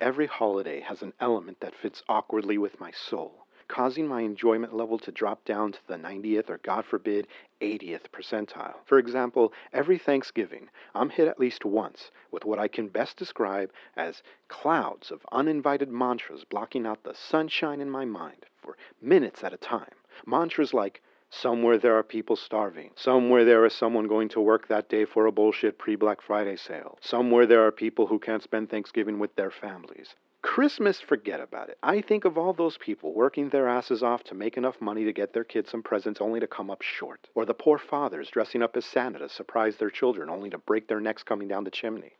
every 0.00 0.26
holiday 0.26 0.80
has 0.80 1.02
an 1.02 1.12
element 1.20 1.60
that 1.60 1.74
fits 1.74 2.02
awkwardly 2.08 2.58
with 2.58 2.80
my 2.80 2.90
soul, 2.90 3.46
causing 3.68 4.06
my 4.06 4.22
enjoyment 4.22 4.74
level 4.74 4.98
to 4.98 5.12
drop 5.12 5.44
down 5.44 5.72
to 5.72 5.78
the 5.86 5.96
90th 5.96 6.48
or, 6.50 6.58
God 6.58 6.84
forbid, 6.84 7.26
80th 7.60 8.08
percentile. 8.12 8.74
For 8.84 8.98
example, 8.98 9.52
every 9.72 9.98
Thanksgiving, 9.98 10.70
I'm 10.94 11.10
hit 11.10 11.28
at 11.28 11.40
least 11.40 11.64
once 11.64 12.10
with 12.30 12.44
what 12.44 12.58
I 12.58 12.68
can 12.68 12.88
best 12.88 13.16
describe 13.16 13.70
as 13.96 14.22
clouds 14.48 15.10
of 15.10 15.26
uninvited 15.32 15.90
mantras 15.90 16.44
blocking 16.44 16.86
out 16.86 17.02
the 17.02 17.14
sunshine 17.14 17.80
in 17.80 17.90
my 17.90 18.04
mind 18.04 18.46
for 18.62 18.76
minutes 19.02 19.44
at 19.44 19.52
a 19.52 19.58
time. 19.58 19.94
Mantras 20.26 20.72
like, 20.72 21.02
Somewhere 21.30 21.76
there 21.76 21.94
are 21.96 22.02
people 22.02 22.36
starving. 22.36 22.92
Somewhere 22.96 23.44
there 23.44 23.66
is 23.66 23.74
someone 23.74 24.08
going 24.08 24.30
to 24.30 24.40
work 24.40 24.66
that 24.68 24.88
day 24.88 25.04
for 25.04 25.26
a 25.26 25.32
bullshit 25.32 25.78
pre 25.78 25.94
Black 25.94 26.22
Friday 26.22 26.56
sale. 26.56 26.98
Somewhere 27.02 27.46
there 27.46 27.66
are 27.66 27.70
people 27.70 28.06
who 28.06 28.18
can't 28.18 28.42
spend 28.42 28.70
Thanksgiving 28.70 29.18
with 29.18 29.36
their 29.36 29.50
families. 29.50 30.14
Christmas, 30.40 31.00
forget 31.00 31.40
about 31.40 31.68
it. 31.68 31.76
I 31.82 32.00
think 32.00 32.24
of 32.24 32.38
all 32.38 32.52
those 32.52 32.78
people 32.78 33.12
working 33.12 33.48
their 33.48 33.68
asses 33.68 34.02
off 34.02 34.24
to 34.24 34.34
make 34.34 34.56
enough 34.56 34.80
money 34.80 35.04
to 35.04 35.12
get 35.12 35.32
their 35.32 35.44
kids 35.44 35.70
some 35.70 35.82
presents 35.82 36.20
only 36.20 36.40
to 36.40 36.46
come 36.46 36.70
up 36.70 36.80
short. 36.80 37.28
Or 37.34 37.44
the 37.44 37.54
poor 37.54 37.76
fathers 37.76 38.30
dressing 38.30 38.62
up 38.62 38.76
as 38.76 38.86
Santa 38.86 39.18
to 39.18 39.28
surprise 39.28 39.76
their 39.76 39.90
children 39.90 40.30
only 40.30 40.48
to 40.50 40.58
break 40.58 40.88
their 40.88 41.00
necks 41.00 41.22
coming 41.22 41.48
down 41.48 41.64
the 41.64 41.70
chimney. 41.70 42.12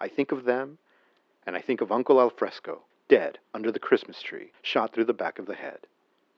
I 0.00 0.08
think 0.08 0.32
of 0.32 0.44
them, 0.44 0.78
and 1.46 1.54
I 1.54 1.60
think 1.60 1.80
of 1.80 1.92
Uncle 1.92 2.20
Alfresco, 2.20 2.82
dead 3.08 3.38
under 3.54 3.70
the 3.70 3.78
Christmas 3.78 4.20
tree, 4.20 4.50
shot 4.62 4.92
through 4.92 5.04
the 5.04 5.12
back 5.12 5.38
of 5.38 5.46
the 5.46 5.54
head. 5.54 5.86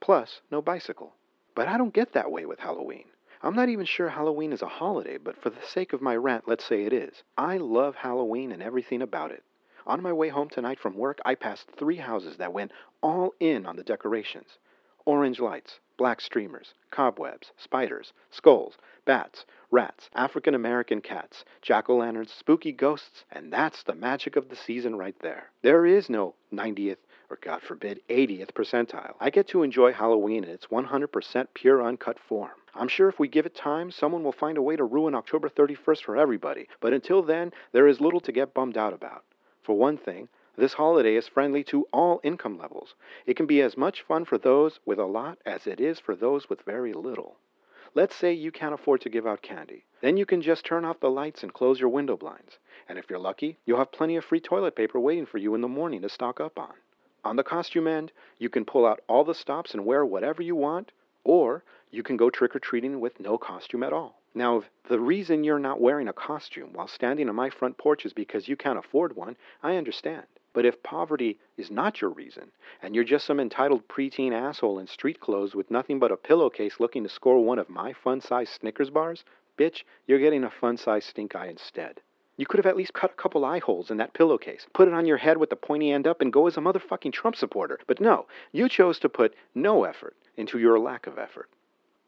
Plus, 0.00 0.42
no 0.50 0.60
bicycle. 0.60 1.14
But 1.54 1.68
I 1.68 1.76
don't 1.76 1.92
get 1.92 2.12
that 2.12 2.30
way 2.30 2.46
with 2.46 2.60
Halloween. 2.60 3.06
I'm 3.42 3.56
not 3.56 3.68
even 3.68 3.86
sure 3.86 4.08
Halloween 4.08 4.52
is 4.52 4.62
a 4.62 4.68
holiday, 4.68 5.16
but 5.16 5.36
for 5.36 5.50
the 5.50 5.62
sake 5.62 5.92
of 5.92 6.02
my 6.02 6.14
rant, 6.14 6.46
let's 6.46 6.64
say 6.64 6.84
it 6.84 6.92
is. 6.92 7.22
I 7.38 7.56
love 7.56 7.96
Halloween 7.96 8.52
and 8.52 8.62
everything 8.62 9.02
about 9.02 9.30
it. 9.30 9.42
On 9.86 10.02
my 10.02 10.12
way 10.12 10.28
home 10.28 10.50
tonight 10.50 10.78
from 10.78 10.94
work, 10.94 11.20
I 11.24 11.34
passed 11.34 11.70
three 11.70 11.96
houses 11.96 12.36
that 12.36 12.52
went 12.52 12.70
all 13.02 13.34
in 13.40 13.64
on 13.64 13.76
the 13.76 13.82
decorations 13.82 14.58
orange 15.06 15.40
lights, 15.40 15.80
black 15.96 16.20
streamers, 16.20 16.74
cobwebs, 16.90 17.50
spiders, 17.56 18.12
skulls, 18.30 18.76
bats, 19.04 19.46
rats, 19.70 20.10
African 20.14 20.54
American 20.54 21.00
cats, 21.00 21.44
jack 21.62 21.88
o' 21.88 21.96
lanterns, 21.96 22.30
spooky 22.30 22.72
ghosts, 22.72 23.24
and 23.32 23.52
that's 23.52 23.82
the 23.82 23.94
magic 23.94 24.36
of 24.36 24.50
the 24.50 24.56
season 24.56 24.96
right 24.96 25.18
there. 25.20 25.50
There 25.62 25.86
is 25.86 26.10
no 26.10 26.34
90th 26.52 26.98
or 27.30 27.38
God 27.40 27.62
forbid, 27.62 28.00
80th 28.08 28.52
percentile. 28.52 29.14
I 29.20 29.30
get 29.30 29.46
to 29.48 29.62
enjoy 29.62 29.92
Halloween 29.92 30.42
in 30.42 30.50
its 30.50 30.66
100% 30.66 31.46
pure 31.54 31.82
uncut 31.82 32.18
form. 32.18 32.50
I'm 32.74 32.88
sure 32.88 33.08
if 33.08 33.18
we 33.18 33.28
give 33.28 33.46
it 33.46 33.54
time, 33.54 33.90
someone 33.90 34.24
will 34.24 34.32
find 34.32 34.58
a 34.58 34.62
way 34.62 34.76
to 34.76 34.84
ruin 34.84 35.14
October 35.14 35.48
31st 35.48 36.02
for 36.02 36.16
everybody, 36.16 36.68
but 36.80 36.92
until 36.92 37.22
then, 37.22 37.52
there 37.72 37.86
is 37.86 38.00
little 38.00 38.20
to 38.20 38.32
get 38.32 38.52
bummed 38.52 38.76
out 38.76 38.92
about. 38.92 39.24
For 39.62 39.76
one 39.76 39.96
thing, 39.96 40.28
this 40.56 40.74
holiday 40.74 41.14
is 41.14 41.28
friendly 41.28 41.64
to 41.64 41.86
all 41.92 42.20
income 42.22 42.58
levels. 42.58 42.94
It 43.26 43.34
can 43.34 43.46
be 43.46 43.62
as 43.62 43.76
much 43.76 44.02
fun 44.02 44.24
for 44.24 44.36
those 44.36 44.80
with 44.84 44.98
a 44.98 45.04
lot 45.04 45.38
as 45.46 45.66
it 45.66 45.80
is 45.80 46.00
for 46.00 46.14
those 46.14 46.48
with 46.48 46.62
very 46.62 46.92
little. 46.92 47.36
Let's 47.94 48.14
say 48.14 48.32
you 48.32 48.52
can't 48.52 48.74
afford 48.74 49.00
to 49.00 49.08
give 49.08 49.26
out 49.26 49.42
candy. 49.42 49.84
Then 50.00 50.16
you 50.16 50.24
can 50.24 50.42
just 50.42 50.64
turn 50.64 50.84
off 50.84 51.00
the 51.00 51.10
lights 51.10 51.42
and 51.42 51.52
close 51.52 51.80
your 51.80 51.88
window 51.88 52.16
blinds. 52.16 52.58
And 52.88 52.98
if 52.98 53.10
you're 53.10 53.18
lucky, 53.18 53.58
you'll 53.64 53.78
have 53.78 53.90
plenty 53.90 54.16
of 54.16 54.24
free 54.24 54.40
toilet 54.40 54.76
paper 54.76 55.00
waiting 55.00 55.26
for 55.26 55.38
you 55.38 55.54
in 55.54 55.60
the 55.60 55.68
morning 55.68 56.02
to 56.02 56.08
stock 56.08 56.40
up 56.40 56.58
on. 56.58 56.74
On 57.22 57.36
the 57.36 57.44
costume 57.44 57.86
end, 57.86 58.12
you 58.38 58.48
can 58.48 58.64
pull 58.64 58.86
out 58.86 59.02
all 59.06 59.24
the 59.24 59.34
stops 59.34 59.74
and 59.74 59.84
wear 59.84 60.06
whatever 60.06 60.42
you 60.42 60.56
want, 60.56 60.92
or 61.22 61.62
you 61.90 62.02
can 62.02 62.16
go 62.16 62.30
trick 62.30 62.56
or 62.56 62.58
treating 62.58 62.98
with 62.98 63.20
no 63.20 63.36
costume 63.36 63.82
at 63.82 63.92
all. 63.92 64.20
Now, 64.34 64.58
if 64.58 64.70
the 64.88 65.00
reason 65.00 65.44
you're 65.44 65.58
not 65.58 65.80
wearing 65.80 66.08
a 66.08 66.12
costume 66.12 66.72
while 66.72 66.88
standing 66.88 67.28
on 67.28 67.34
my 67.34 67.50
front 67.50 67.76
porch 67.76 68.06
is 68.06 68.12
because 68.12 68.48
you 68.48 68.56
can't 68.56 68.78
afford 68.78 69.16
one, 69.16 69.36
I 69.62 69.76
understand. 69.76 70.26
But 70.52 70.64
if 70.64 70.82
poverty 70.82 71.38
is 71.56 71.70
not 71.70 72.00
your 72.00 72.10
reason, 72.10 72.52
and 72.82 72.94
you're 72.94 73.04
just 73.04 73.26
some 73.26 73.38
entitled 73.38 73.86
preteen 73.86 74.32
asshole 74.32 74.78
in 74.78 74.86
street 74.86 75.20
clothes 75.20 75.54
with 75.54 75.70
nothing 75.70 75.98
but 75.98 76.12
a 76.12 76.16
pillowcase 76.16 76.80
looking 76.80 77.02
to 77.02 77.08
score 77.08 77.44
one 77.44 77.58
of 77.58 77.68
my 77.68 77.92
fun 77.92 78.20
sized 78.20 78.52
Snickers 78.52 78.90
bars, 78.90 79.24
bitch, 79.58 79.84
you're 80.06 80.18
getting 80.18 80.44
a 80.44 80.50
fun 80.50 80.76
sized 80.76 81.08
stink 81.08 81.36
eye 81.36 81.48
instead. 81.48 82.00
You 82.40 82.46
could 82.46 82.56
have 82.56 82.64
at 82.64 82.76
least 82.78 82.94
cut 82.94 83.10
a 83.10 83.22
couple 83.22 83.44
eye 83.44 83.58
holes 83.58 83.90
in 83.90 83.98
that 83.98 84.14
pillowcase, 84.14 84.66
put 84.72 84.88
it 84.88 84.94
on 84.94 85.04
your 85.04 85.18
head 85.18 85.36
with 85.36 85.50
the 85.50 85.56
pointy 85.56 85.92
end 85.92 86.06
up, 86.06 86.22
and 86.22 86.32
go 86.32 86.46
as 86.46 86.56
a 86.56 86.60
motherfucking 86.60 87.12
Trump 87.12 87.36
supporter. 87.36 87.78
But 87.86 88.00
no, 88.00 88.28
you 88.50 88.66
chose 88.66 88.98
to 89.00 89.10
put 89.10 89.34
no 89.54 89.84
effort 89.84 90.16
into 90.38 90.58
your 90.58 90.78
lack 90.78 91.06
of 91.06 91.18
effort. 91.18 91.50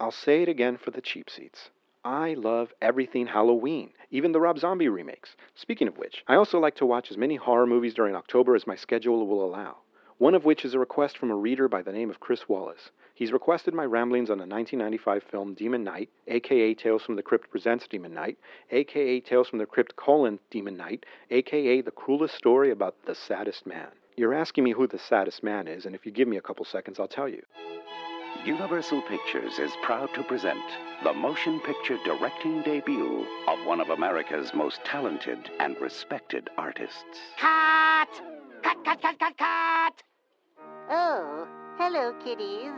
I'll 0.00 0.10
say 0.10 0.40
it 0.40 0.48
again 0.48 0.78
for 0.78 0.90
the 0.90 1.02
cheap 1.02 1.28
seats. 1.28 1.68
I 2.02 2.32
love 2.32 2.72
everything 2.80 3.26
Halloween, 3.26 3.90
even 4.10 4.32
the 4.32 4.40
Rob 4.40 4.58
Zombie 4.58 4.88
remakes. 4.88 5.36
Speaking 5.54 5.86
of 5.86 5.98
which, 5.98 6.24
I 6.26 6.36
also 6.36 6.58
like 6.58 6.76
to 6.76 6.86
watch 6.86 7.10
as 7.10 7.18
many 7.18 7.36
horror 7.36 7.66
movies 7.66 7.92
during 7.92 8.14
October 8.14 8.56
as 8.56 8.66
my 8.66 8.74
schedule 8.74 9.26
will 9.26 9.44
allow. 9.44 9.80
One 10.16 10.34
of 10.34 10.46
which 10.46 10.64
is 10.64 10.72
a 10.72 10.78
request 10.78 11.18
from 11.18 11.30
a 11.30 11.36
reader 11.36 11.68
by 11.68 11.82
the 11.82 11.92
name 11.92 12.08
of 12.08 12.20
Chris 12.20 12.48
Wallace. 12.48 12.90
He's 13.22 13.30
requested 13.30 13.72
my 13.72 13.84
ramblings 13.84 14.30
on 14.30 14.38
the 14.38 14.46
1995 14.46 15.22
film 15.30 15.54
Demon 15.54 15.84
Knight, 15.84 16.10
aka 16.26 16.74
Tales 16.74 17.04
from 17.04 17.14
the 17.14 17.22
Crypt 17.22 17.52
Presents 17.52 17.86
Demon 17.86 18.12
Knight, 18.12 18.36
aka 18.72 19.20
Tales 19.20 19.48
from 19.48 19.60
the 19.60 19.64
Crypt 19.64 19.94
colon 19.94 20.40
Demon 20.50 20.76
Knight, 20.76 21.06
aka 21.30 21.80
the 21.82 21.92
cruelest 21.92 22.34
story 22.34 22.72
about 22.72 22.96
the 23.06 23.14
saddest 23.14 23.64
man. 23.64 23.90
You're 24.16 24.34
asking 24.34 24.64
me 24.64 24.72
who 24.72 24.88
the 24.88 24.98
saddest 24.98 25.44
man 25.44 25.68
is, 25.68 25.86
and 25.86 25.94
if 25.94 26.04
you 26.04 26.10
give 26.10 26.26
me 26.26 26.36
a 26.36 26.40
couple 26.40 26.64
seconds, 26.64 26.98
I'll 26.98 27.06
tell 27.06 27.28
you. 27.28 27.44
Universal 28.44 29.02
Pictures 29.02 29.60
is 29.60 29.70
proud 29.84 30.12
to 30.14 30.24
present 30.24 30.64
the 31.04 31.12
motion 31.12 31.60
picture 31.60 31.98
directing 32.04 32.62
debut 32.62 33.24
of 33.46 33.64
one 33.64 33.80
of 33.80 33.90
America's 33.90 34.52
most 34.52 34.84
talented 34.84 35.48
and 35.60 35.80
respected 35.80 36.50
artists. 36.58 37.20
Cut! 37.38 38.20
Cut, 38.64 38.84
cut, 38.84 39.00
cut, 39.00 39.16
cut, 39.20 39.38
cut! 39.38 40.02
Oh, 40.90 41.46
hello, 41.78 42.12
kiddies. 42.24 42.72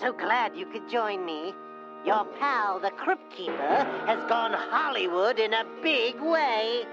So 0.00 0.12
glad 0.12 0.56
you 0.56 0.66
could 0.66 0.88
join 0.88 1.24
me. 1.24 1.54
Your 2.04 2.24
pal, 2.38 2.80
the 2.80 2.90
Crypt 2.90 3.30
Keeper, 3.34 3.86
has 4.06 4.28
gone 4.28 4.52
Hollywood 4.52 5.38
in 5.38 5.54
a 5.54 5.64
big 5.82 6.20
way. 6.20 6.84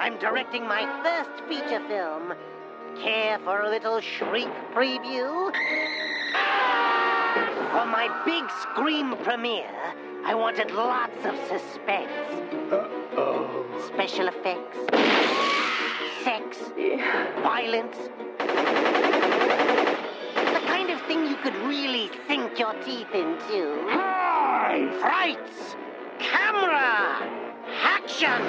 I'm 0.00 0.18
directing 0.18 0.62
my 0.62 0.84
first 1.02 1.44
feature 1.48 1.86
film. 1.88 2.34
Care 3.02 3.38
for 3.40 3.62
a 3.62 3.70
little 3.70 4.00
shriek 4.00 4.48
preview? 4.74 5.52
For 7.72 7.84
my 7.84 8.08
big 8.24 8.44
scream 8.62 9.16
premiere, 9.22 9.66
I 10.24 10.34
wanted 10.34 10.70
lots 10.70 11.24
of 11.24 11.34
suspense. 11.48 12.10
Uh-oh. 12.72 13.66
Special 13.92 14.28
effects, 14.28 14.78
sex, 16.24 16.56
violence. 17.42 17.96
The 21.26 21.34
kind 21.34 21.46
of 21.46 21.52
thing 21.52 21.60
you 21.60 21.60
could 21.60 21.68
really 21.68 22.10
sink 22.28 22.58
your 22.58 22.74
teeth 22.84 23.12
into. 23.12 23.84
Hi! 23.88 24.88
Frights! 25.00 25.76
Camera! 26.18 27.18
Action! 27.82 28.42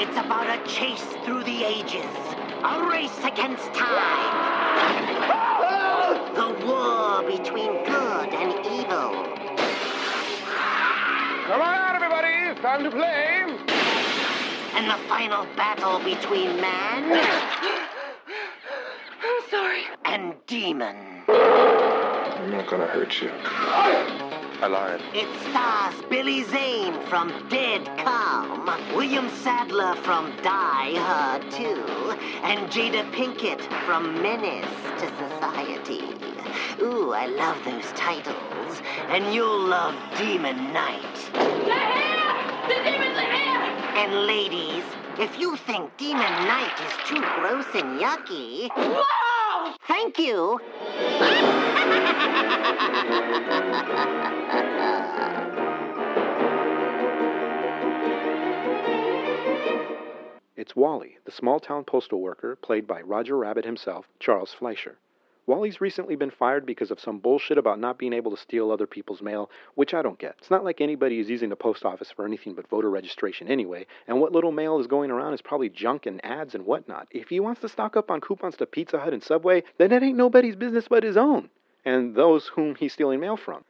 It's 0.00 0.16
about 0.16 0.48
a 0.48 0.58
chase 0.66 1.04
through 1.24 1.44
the 1.44 1.64
ages, 1.64 2.16
a 2.64 2.86
race 2.88 3.18
against 3.24 3.72
time. 3.74 4.34
The 6.34 6.66
war 6.66 7.22
between 7.22 7.84
good 7.84 8.28
and 8.32 8.52
evil. 8.66 9.12
Come 11.46 11.60
on 11.60 11.74
out, 11.74 11.94
everybody. 11.94 12.32
It's 12.50 12.60
time 12.60 12.84
to 12.84 12.90
play. 12.90 13.44
And 14.74 14.90
the 14.90 15.08
final 15.08 15.46
battle 15.56 15.98
between 15.98 16.58
man 16.60 17.02
I'm 17.04 17.20
sorry. 17.20 17.68
and 17.68 17.71
demon. 20.46 20.96
I'm 21.28 22.50
not 22.50 22.66
gonna 22.68 22.86
hurt 22.86 23.20
you. 23.20 23.30
I 24.62 24.66
lied. 24.68 25.02
It 25.12 25.28
stars 25.50 25.94
Billy 26.08 26.44
Zane 26.44 26.94
from 27.06 27.32
Dead 27.48 27.84
Calm, 27.98 28.66
William 28.94 29.28
Sadler 29.28 29.96
from 29.96 30.32
Die 30.42 30.94
Hard 30.94 31.50
2, 31.50 31.64
and 32.44 32.70
Jada 32.70 33.10
Pinkett 33.12 33.60
from 33.84 34.22
Menace 34.22 34.64
to 35.00 35.08
Society. 35.18 36.02
Ooh, 36.80 37.12
I 37.12 37.26
love 37.26 37.58
those 37.64 37.90
titles. 37.92 38.82
And 39.08 39.34
you'll 39.34 39.66
love 39.66 39.94
Demon 40.16 40.72
Knight. 40.72 41.30
They're 41.32 41.92
here! 41.98 42.68
The 42.68 42.90
demons 42.90 43.18
are 43.18 43.32
here! 43.32 43.62
And 43.96 44.26
ladies, 44.26 44.84
if 45.18 45.38
you 45.38 45.56
think 45.56 45.96
Demon 45.96 46.46
Knight 46.46 46.80
is 46.86 47.08
too 47.08 47.20
gross 47.36 47.66
and 47.74 48.00
yucky, 48.00 48.68
Whoa! 48.70 49.21
Thank 49.86 50.18
you. 50.18 50.60
It's 60.56 60.76
Wally, 60.76 61.18
the 61.24 61.32
small 61.32 61.58
town 61.58 61.84
postal 61.84 62.20
worker, 62.20 62.56
played 62.56 62.86
by 62.86 63.02
Roger 63.02 63.36
Rabbit 63.36 63.64
himself, 63.64 64.06
Charles 64.20 64.54
Fleischer. 64.54 64.96
Wally's 65.44 65.80
recently 65.80 66.14
been 66.14 66.30
fired 66.30 66.64
because 66.64 66.92
of 66.92 67.00
some 67.00 67.18
bullshit 67.18 67.58
about 67.58 67.80
not 67.80 67.98
being 67.98 68.12
able 68.12 68.30
to 68.30 68.36
steal 68.36 68.70
other 68.70 68.86
people's 68.86 69.20
mail, 69.20 69.50
which 69.74 69.92
I 69.92 70.00
don't 70.00 70.18
get. 70.18 70.36
It's 70.38 70.52
not 70.52 70.62
like 70.62 70.80
anybody 70.80 71.18
is 71.18 71.28
using 71.28 71.48
the 71.48 71.56
post 71.56 71.84
office 71.84 72.12
for 72.12 72.24
anything 72.24 72.54
but 72.54 72.68
voter 72.68 72.88
registration 72.88 73.48
anyway, 73.48 73.86
and 74.06 74.20
what 74.20 74.30
little 74.30 74.52
mail 74.52 74.78
is 74.78 74.86
going 74.86 75.10
around 75.10 75.34
is 75.34 75.42
probably 75.42 75.68
junk 75.68 76.06
and 76.06 76.24
ads 76.24 76.54
and 76.54 76.64
whatnot. 76.64 77.08
If 77.10 77.28
he 77.28 77.40
wants 77.40 77.60
to 77.62 77.68
stock 77.68 77.96
up 77.96 78.08
on 78.08 78.20
coupons 78.20 78.56
to 78.58 78.66
Pizza 78.66 79.00
Hut 79.00 79.12
and 79.12 79.22
Subway, 79.22 79.64
then 79.78 79.90
it 79.90 80.04
ain't 80.04 80.16
nobody's 80.16 80.54
business 80.54 80.86
but 80.86 81.02
his 81.02 81.16
own, 81.16 81.50
and 81.84 82.14
those 82.14 82.46
whom 82.46 82.76
he's 82.76 82.92
stealing 82.92 83.18
mail 83.18 83.36
from. 83.36 83.64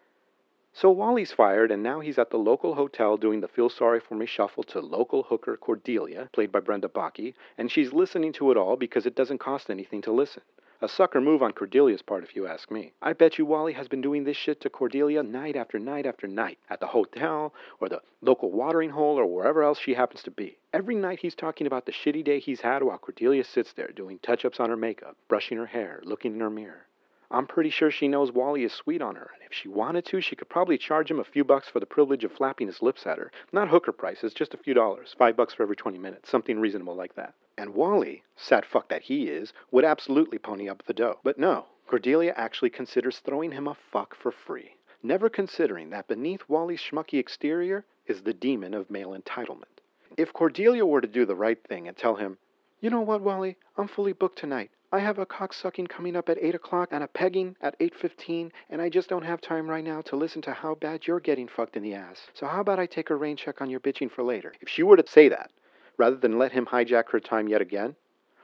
So 0.75 0.91
Wally's 0.91 1.33
fired, 1.33 1.71
and 1.71 1.83
now 1.83 2.01
he's 2.01 2.19
at 2.19 2.29
the 2.29 2.39
local 2.39 2.75
hotel 2.75 3.17
doing 3.17 3.41
the 3.41 3.49
Feel 3.49 3.71
Sorry 3.71 4.01
for 4.01 4.15
Me 4.15 4.27
shuffle 4.27 4.63
to 4.65 4.81
local 4.81 5.23
hooker 5.23 5.57
Cordelia, 5.57 6.29
played 6.33 6.53
by 6.53 6.61
Brenda 6.61 6.89
Bakke, 6.89 7.33
and 7.57 7.71
she's 7.71 7.95
listening 7.95 8.33
to 8.35 8.51
it 8.51 8.59
all 8.59 8.77
because 8.77 9.07
it 9.07 9.15
doesn't 9.15 9.39
cost 9.39 9.71
anything 9.71 10.03
to 10.03 10.13
listen. 10.13 10.43
A 10.85 10.89
sucker 10.89 11.21
move 11.21 11.45
on 11.45 11.53
Cordelia's 11.53 12.03
part, 12.03 12.25
if 12.25 12.35
you 12.35 12.49
ask 12.49 12.69
me. 12.69 12.93
I 13.01 13.13
bet 13.13 13.39
you 13.39 13.47
Wally 13.47 13.73
has 13.75 13.87
been 13.87 14.01
doing 14.01 14.25
this 14.25 14.37
shit 14.37 14.61
to 14.63 14.69
Cordelia 14.69 15.23
night 15.23 15.55
after 15.55 15.79
night 15.79 16.07
after 16.07 16.27
night 16.27 16.59
at 16.69 16.81
the 16.81 16.89
hotel 16.89 17.55
or 17.79 17.89
the 17.89 18.03
local 18.21 18.51
watering 18.51 18.91
hole 18.91 19.17
or 19.17 19.25
wherever 19.25 19.63
else 19.63 19.79
she 19.79 19.95
happens 19.95 20.25
to 20.25 20.33
be. 20.33 20.59
Every 20.73 20.97
night 20.97 21.21
he's 21.21 21.37
talking 21.37 21.69
about 21.69 21.87
the 21.87 21.93
shitty 21.93 22.25
day 22.25 22.41
he's 22.41 22.63
had 22.63 22.83
while 22.83 22.99
Cordelia 22.99 23.45
sits 23.45 23.73
there 23.73 23.93
doing 23.93 24.19
touch 24.19 24.45
ups 24.45 24.59
on 24.59 24.71
her 24.71 24.77
makeup, 24.77 25.17
brushing 25.29 25.57
her 25.57 25.67
hair, 25.67 26.01
looking 26.03 26.35
in 26.35 26.41
her 26.41 26.51
mirror. 26.51 26.89
I'm 27.35 27.47
pretty 27.47 27.71
sure 27.71 27.91
she 27.91 28.09
knows 28.09 28.31
Wally 28.31 28.63
is 28.63 28.75
sweet 28.75 29.01
on 29.01 29.15
her, 29.15 29.31
and 29.33 29.43
if 29.43 29.55
she 29.57 29.67
wanted 29.67 30.05
to, 30.05 30.21
she 30.21 30.37
could 30.37 30.51
probably 30.51 30.77
charge 30.77 31.11
him 31.11 31.19
a 31.19 31.25
few 31.25 31.45
bucks 31.45 31.67
for 31.67 31.81
the 31.81 31.87
privilege 31.87 32.25
of 32.25 32.33
flapping 32.33 32.67
his 32.67 32.83
lips 32.83 33.07
at 33.07 33.17
her. 33.17 33.33
Not 33.53 33.71
hooker 33.71 33.91
prices, 33.91 34.35
just 34.35 34.53
a 34.53 34.59
few 34.59 34.75
dollars, 34.75 35.15
five 35.17 35.35
bucks 35.35 35.55
for 35.55 35.63
every 35.63 35.75
20 35.75 35.97
minutes, 35.97 36.29
something 36.29 36.61
reasonable 36.61 36.95
like 36.95 37.15
that. 37.15 37.33
And 37.57 37.75
Wally, 37.75 38.23
sad 38.37 38.67
fuck 38.67 38.89
that 38.89 39.01
he 39.01 39.29
is, 39.29 39.55
would 39.71 39.87
absolutely 39.87 40.39
pony 40.39 40.69
up 40.69 40.83
the 40.85 40.93
dough. 40.93 41.21
But 41.23 41.39
no, 41.39 41.69
Cordelia 41.87 42.35
actually 42.37 42.69
considers 42.69 43.21
throwing 43.21 43.53
him 43.53 43.67
a 43.67 43.79
fuck 43.91 44.15
for 44.15 44.31
free, 44.31 44.77
never 45.03 45.31
considering 45.31 45.89
that 45.89 46.09
beneath 46.09 46.47
Wally's 46.49 46.83
schmucky 46.83 47.19
exterior 47.19 47.87
is 48.07 48.21
the 48.21 48.35
demon 48.35 48.75
of 48.75 48.91
male 48.91 49.17
entitlement. 49.19 49.81
If 50.19 50.35
Cordelia 50.35 50.85
were 50.85 51.01
to 51.01 51.09
do 51.09 51.25
the 51.25 51.35
right 51.35 51.63
thing 51.67 51.89
and 51.89 51.97
tell 51.97 52.17
him, 52.17 52.37
you 52.81 52.91
know 52.91 53.01
what, 53.01 53.23
Wally, 53.23 53.57
I'm 53.79 53.89
fully 53.89 54.13
booked 54.13 54.39
tonight. 54.39 54.71
I 54.95 54.99
have 54.99 55.19
a 55.19 55.25
cocksucking 55.25 55.89
coming 55.89 56.17
up 56.17 56.29
at 56.29 56.37
8 56.39 56.55
o'clock 56.55 56.91
and 56.93 57.03
a 57.03 57.09
pegging 57.09 57.57
at 57.63 57.79
8.15, 57.79 58.51
and 58.69 58.83
I 58.83 58.91
just 58.91 59.09
don't 59.09 59.25
have 59.25 59.41
time 59.41 59.67
right 59.67 59.83
now 59.83 60.03
to 60.03 60.17
listen 60.17 60.43
to 60.43 60.53
how 60.53 60.75
bad 60.75 61.07
you're 61.07 61.19
getting 61.19 61.49
fucked 61.49 61.79
in 61.79 61.83
the 61.83 61.95
ass. 61.95 62.27
So 62.35 62.47
how 62.47 62.61
about 62.61 62.79
I 62.79 62.85
take 62.85 63.09
a 63.09 63.17
rain 63.17 63.39
check 63.39 63.63
on 63.63 63.71
your 63.71 63.81
bitching 63.81 64.11
for 64.11 64.23
later? 64.23 64.53
If 64.61 64.69
she 64.69 64.83
were 64.83 64.99
to 64.99 65.09
say 65.09 65.31
that, 65.31 65.51
rather 65.97 66.17
than 66.17 66.39
let 66.39 66.53
him 66.53 66.67
hijack 66.67 67.09
her 67.09 67.21
time 67.21 67.49
yet 67.49 67.63
again, 67.63 67.97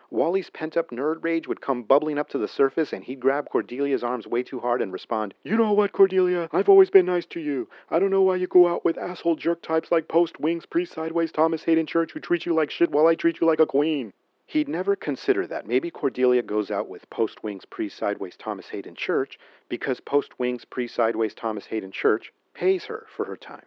Wally's 0.08 0.48
pent 0.48 0.78
up 0.78 0.88
nerd 0.88 1.22
rage 1.22 1.46
would 1.46 1.60
come 1.60 1.82
bubbling 1.82 2.18
up 2.18 2.30
to 2.30 2.38
the 2.38 2.48
surface 2.48 2.94
and 2.94 3.04
he'd 3.04 3.20
grab 3.20 3.50
Cordelia's 3.50 4.02
arms 4.02 4.26
way 4.26 4.42
too 4.42 4.60
hard 4.60 4.80
and 4.80 4.90
respond, 4.90 5.34
You 5.44 5.58
know 5.58 5.74
what, 5.74 5.92
Cordelia? 5.92 6.48
I've 6.50 6.70
always 6.70 6.88
been 6.88 7.04
nice 7.04 7.26
to 7.26 7.40
you. 7.40 7.68
I 7.90 7.98
don't 7.98 8.10
know 8.10 8.22
why 8.22 8.36
you 8.36 8.46
go 8.46 8.68
out 8.68 8.86
with 8.86 8.96
asshole 8.96 9.36
jerk 9.36 9.60
types 9.60 9.92
like 9.92 10.08
Post 10.08 10.40
Wings, 10.40 10.64
Pre 10.64 10.86
Sideways, 10.86 11.30
Thomas 11.30 11.64
Haden 11.64 11.84
Church 11.84 12.12
who 12.12 12.20
treat 12.20 12.46
you 12.46 12.54
like 12.54 12.70
shit 12.70 12.90
while 12.90 13.06
I 13.06 13.16
treat 13.16 13.38
you 13.42 13.46
like 13.46 13.60
a 13.60 13.66
queen. 13.66 14.14
He'd 14.48 14.66
never 14.66 14.96
consider 14.96 15.46
that 15.46 15.66
maybe 15.66 15.90
Cordelia 15.90 16.40
goes 16.40 16.70
out 16.70 16.88
with 16.88 17.10
Post 17.10 17.42
Wings, 17.42 17.66
Pre 17.66 17.90
Sideways, 17.90 18.34
Thomas 18.34 18.70
Haden 18.70 18.94
Church 18.94 19.38
because 19.68 20.00
Post 20.00 20.38
Wings, 20.38 20.64
Pre 20.64 20.88
Sideways, 20.88 21.34
Thomas 21.34 21.66
Haden 21.66 21.92
Church 21.92 22.32
pays 22.54 22.86
her 22.86 23.06
for 23.14 23.26
her 23.26 23.36
time. 23.36 23.66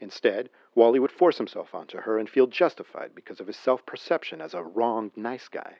Instead, 0.00 0.50
Wally 0.74 0.98
would 0.98 1.10
force 1.10 1.38
himself 1.38 1.74
onto 1.74 1.96
her 1.96 2.18
and 2.18 2.28
feel 2.28 2.46
justified 2.46 3.14
because 3.14 3.40
of 3.40 3.46
his 3.46 3.56
self 3.56 3.86
perception 3.86 4.42
as 4.42 4.52
a 4.52 4.62
wronged 4.62 5.16
nice 5.16 5.48
guy. 5.48 5.78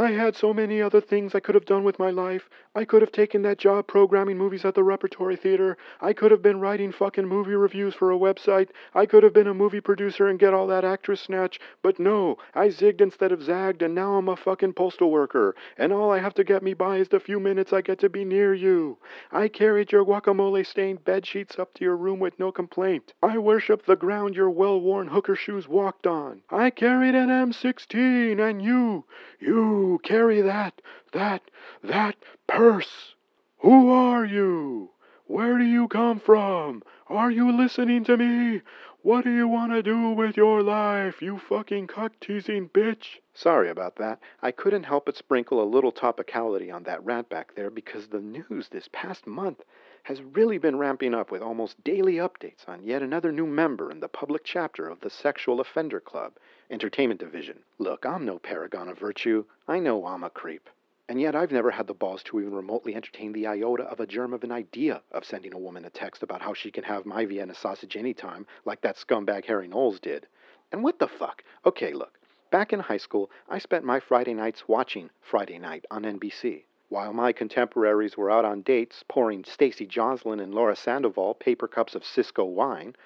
I 0.00 0.12
had 0.12 0.34
so 0.34 0.54
many 0.54 0.80
other 0.80 1.02
things 1.02 1.34
I 1.34 1.40
could 1.40 1.54
have 1.54 1.66
done 1.66 1.84
with 1.84 1.98
my 1.98 2.08
life. 2.08 2.48
I 2.74 2.86
could 2.86 3.02
have 3.02 3.12
taken 3.12 3.42
that 3.42 3.58
job 3.58 3.86
programming 3.86 4.38
movies 4.38 4.64
at 4.64 4.74
the 4.74 4.82
Repertory 4.82 5.36
Theater. 5.36 5.76
I 6.00 6.14
could 6.14 6.30
have 6.30 6.40
been 6.40 6.58
writing 6.58 6.90
fucking 6.90 7.26
movie 7.26 7.54
reviews 7.54 7.92
for 7.92 8.10
a 8.10 8.18
website. 8.18 8.70
I 8.94 9.04
could 9.04 9.22
have 9.24 9.34
been 9.34 9.46
a 9.46 9.52
movie 9.52 9.82
producer 9.82 10.26
and 10.26 10.38
get 10.38 10.54
all 10.54 10.66
that 10.68 10.86
actress 10.86 11.20
snatch. 11.20 11.60
But 11.82 11.98
no, 11.98 12.38
I 12.54 12.68
zigged 12.68 13.02
instead 13.02 13.30
of 13.30 13.42
zagged, 13.42 13.82
and 13.82 13.94
now 13.94 14.14
I'm 14.14 14.30
a 14.30 14.36
fucking 14.36 14.72
postal 14.72 15.10
worker. 15.10 15.54
And 15.76 15.92
all 15.92 16.10
I 16.10 16.20
have 16.20 16.32
to 16.34 16.44
get 16.44 16.62
me 16.62 16.72
by 16.72 16.96
is 16.96 17.08
the 17.08 17.20
few 17.20 17.38
minutes 17.38 17.70
I 17.70 17.82
get 17.82 17.98
to 17.98 18.08
be 18.08 18.24
near 18.24 18.54
you. 18.54 18.96
I 19.30 19.48
carried 19.48 19.92
your 19.92 20.06
guacamole 20.06 20.64
stained 20.64 21.04
bed 21.04 21.26
sheets 21.26 21.58
up 21.58 21.74
to 21.74 21.84
your 21.84 21.96
room 21.96 22.20
with 22.20 22.38
no 22.38 22.52
complaint. 22.52 23.12
I 23.22 23.36
worshiped 23.36 23.84
the 23.84 23.96
ground 23.96 24.34
your 24.34 24.48
well 24.48 24.80
worn 24.80 25.08
hooker 25.08 25.36
shoes 25.36 25.68
walked 25.68 26.06
on. 26.06 26.40
I 26.48 26.70
carried 26.70 27.14
an 27.14 27.28
M16, 27.28 28.40
and 28.40 28.62
you, 28.62 29.04
you, 29.40 29.89
carry 29.98 30.40
that, 30.40 30.80
that, 31.12 31.42
that 31.82 32.16
purse. 32.46 33.14
Who 33.58 33.90
are 33.90 34.24
you? 34.24 34.90
Where 35.26 35.58
do 35.58 35.64
you 35.64 35.88
come 35.88 36.18
from? 36.18 36.82
Are 37.08 37.30
you 37.30 37.52
listening 37.52 38.04
to 38.04 38.16
me? 38.16 38.62
What 39.02 39.24
do 39.24 39.30
you 39.30 39.48
want 39.48 39.72
to 39.72 39.82
do 39.82 40.10
with 40.10 40.36
your 40.36 40.62
life, 40.62 41.22
you 41.22 41.38
fucking 41.38 41.86
cock 41.86 42.12
teasing 42.20 42.68
bitch? 42.68 43.18
Sorry 43.32 43.70
about 43.70 43.96
that. 43.96 44.20
I 44.42 44.50
couldn't 44.50 44.84
help 44.84 45.06
but 45.06 45.16
sprinkle 45.16 45.62
a 45.62 45.64
little 45.64 45.92
topicality 45.92 46.72
on 46.72 46.82
that 46.82 47.04
rant 47.04 47.30
back 47.30 47.54
there 47.54 47.70
because 47.70 48.08
the 48.08 48.20
news 48.20 48.68
this 48.68 48.88
past 48.92 49.26
month 49.26 49.62
has 50.04 50.22
really 50.22 50.58
been 50.58 50.78
ramping 50.78 51.14
up 51.14 51.30
with 51.30 51.42
almost 51.42 51.82
daily 51.84 52.14
updates 52.14 52.68
on 52.68 52.82
yet 52.82 53.02
another 53.02 53.32
new 53.32 53.46
member 53.46 53.90
in 53.90 54.00
the 54.00 54.08
public 54.08 54.42
chapter 54.44 54.88
of 54.88 55.00
the 55.00 55.10
Sexual 55.10 55.60
Offender 55.60 56.00
Club, 56.00 56.32
Entertainment 56.70 57.20
Division. 57.20 57.58
Look, 57.78 58.04
I'm 58.06 58.24
no 58.24 58.38
paragon 58.38 58.88
of 58.88 58.98
virtue. 58.98 59.44
I 59.68 59.78
know 59.78 60.06
I'm 60.06 60.24
a 60.24 60.30
creep. 60.30 60.68
And 61.08 61.20
yet 61.20 61.34
I've 61.34 61.50
never 61.50 61.72
had 61.72 61.86
the 61.86 61.94
balls 61.94 62.22
to 62.24 62.40
even 62.40 62.54
remotely 62.54 62.94
entertain 62.94 63.32
the 63.32 63.46
iota 63.46 63.82
of 63.82 63.98
a 63.98 64.06
germ 64.06 64.32
of 64.32 64.44
an 64.44 64.52
idea 64.52 65.02
of 65.10 65.24
sending 65.24 65.52
a 65.52 65.58
woman 65.58 65.84
a 65.84 65.90
text 65.90 66.22
about 66.22 66.42
how 66.42 66.54
she 66.54 66.70
can 66.70 66.84
have 66.84 67.04
my 67.04 67.26
Vienna 67.26 67.54
sausage 67.54 67.96
anytime, 67.96 68.46
like 68.64 68.80
that 68.82 68.96
scumbag 68.96 69.44
Harry 69.46 69.66
Knowles 69.66 69.98
did. 69.98 70.28
And 70.72 70.84
what 70.84 70.98
the 70.98 71.08
fuck? 71.08 71.42
Okay, 71.66 71.92
look. 71.92 72.18
Back 72.50 72.72
in 72.72 72.80
high 72.80 72.96
school, 72.96 73.30
I 73.48 73.58
spent 73.58 73.84
my 73.84 74.00
Friday 74.00 74.34
nights 74.34 74.68
watching 74.68 75.10
Friday 75.20 75.58
Night 75.58 75.84
on 75.90 76.02
NBC. 76.02 76.64
While 76.90 77.12
my 77.12 77.32
contemporaries 77.32 78.16
were 78.16 78.32
out 78.32 78.44
on 78.44 78.62
dates, 78.62 79.04
pouring 79.06 79.44
Stacy 79.44 79.86
Joslin 79.86 80.40
and 80.40 80.52
Laura 80.52 80.74
Sandoval 80.74 81.34
paper 81.34 81.68
cups 81.68 81.94
of 81.94 82.04
Cisco 82.04 82.44
wine, 82.44 82.96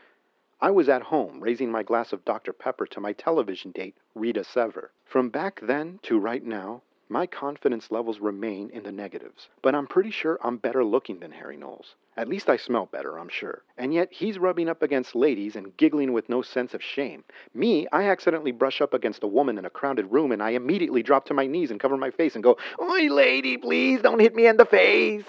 I 0.59 0.71
was 0.71 0.89
at 0.89 1.03
home 1.03 1.39
raising 1.41 1.71
my 1.71 1.83
glass 1.83 2.11
of 2.11 2.25
Dr. 2.25 2.55
Pepper 2.55 2.87
to 2.87 3.01
my 3.01 3.13
television 3.13 3.73
date, 3.73 3.99
Rita 4.15 4.43
Sever. 4.43 4.91
From 5.05 5.29
back 5.29 5.61
then 5.61 6.01
to 6.05 6.19
right 6.19 6.43
now, 6.43 6.81
my 7.15 7.29
confidence 7.29 7.93
levels 7.93 8.19
remain 8.19 8.69
in 8.71 8.83
the 8.83 8.91
negatives, 8.91 9.49
but 9.63 9.73
I'm 9.73 9.87
pretty 9.87 10.11
sure 10.11 10.37
I'm 10.43 10.57
better 10.57 10.85
looking 10.85 11.21
than 11.21 11.31
Harry 11.31 11.57
Knowles. 11.57 11.95
At 12.17 12.27
least 12.27 12.51
I 12.51 12.57
smell 12.57 12.87
better, 12.87 13.21
I'm 13.21 13.29
sure. 13.29 13.63
And 13.79 13.95
yet 13.95 14.13
he's 14.13 14.37
rubbing 14.37 14.69
up 14.69 14.83
against 14.83 15.15
ladies 15.15 15.55
and 15.55 15.77
giggling 15.77 16.13
with 16.13 16.29
no 16.29 16.43
sense 16.43 16.75
of 16.75 16.83
shame. 16.83 17.23
Me, 17.55 17.87
I 17.93 18.09
accidentally 18.09 18.51
brush 18.51 18.81
up 18.81 18.95
against 18.95 19.23
a 19.23 19.29
woman 19.29 19.59
in 19.59 19.65
a 19.65 19.71
crowded 19.71 20.11
room 20.11 20.33
and 20.33 20.43
I 20.43 20.51
immediately 20.51 21.05
drop 21.05 21.27
to 21.27 21.35
my 21.35 21.47
knees 21.47 21.71
and 21.71 21.79
cover 21.79 21.97
my 21.97 22.11
face 22.11 22.35
and 22.35 22.43
go, 22.43 22.59
Oi, 22.83 23.09
lady, 23.09 23.59
please 23.59 24.03
don't 24.03 24.19
hit 24.19 24.35
me 24.35 24.49
in 24.49 24.57
the 24.57 24.67
face. 24.67 25.25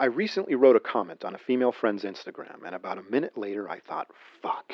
I 0.00 0.06
recently 0.06 0.56
wrote 0.56 0.74
a 0.74 0.80
comment 0.80 1.24
on 1.24 1.36
a 1.36 1.38
female 1.38 1.70
friend's 1.70 2.02
Instagram, 2.02 2.66
and 2.66 2.74
about 2.74 2.98
a 2.98 3.08
minute 3.08 3.38
later 3.38 3.70
I 3.70 3.78
thought, 3.78 4.10
fuck. 4.42 4.72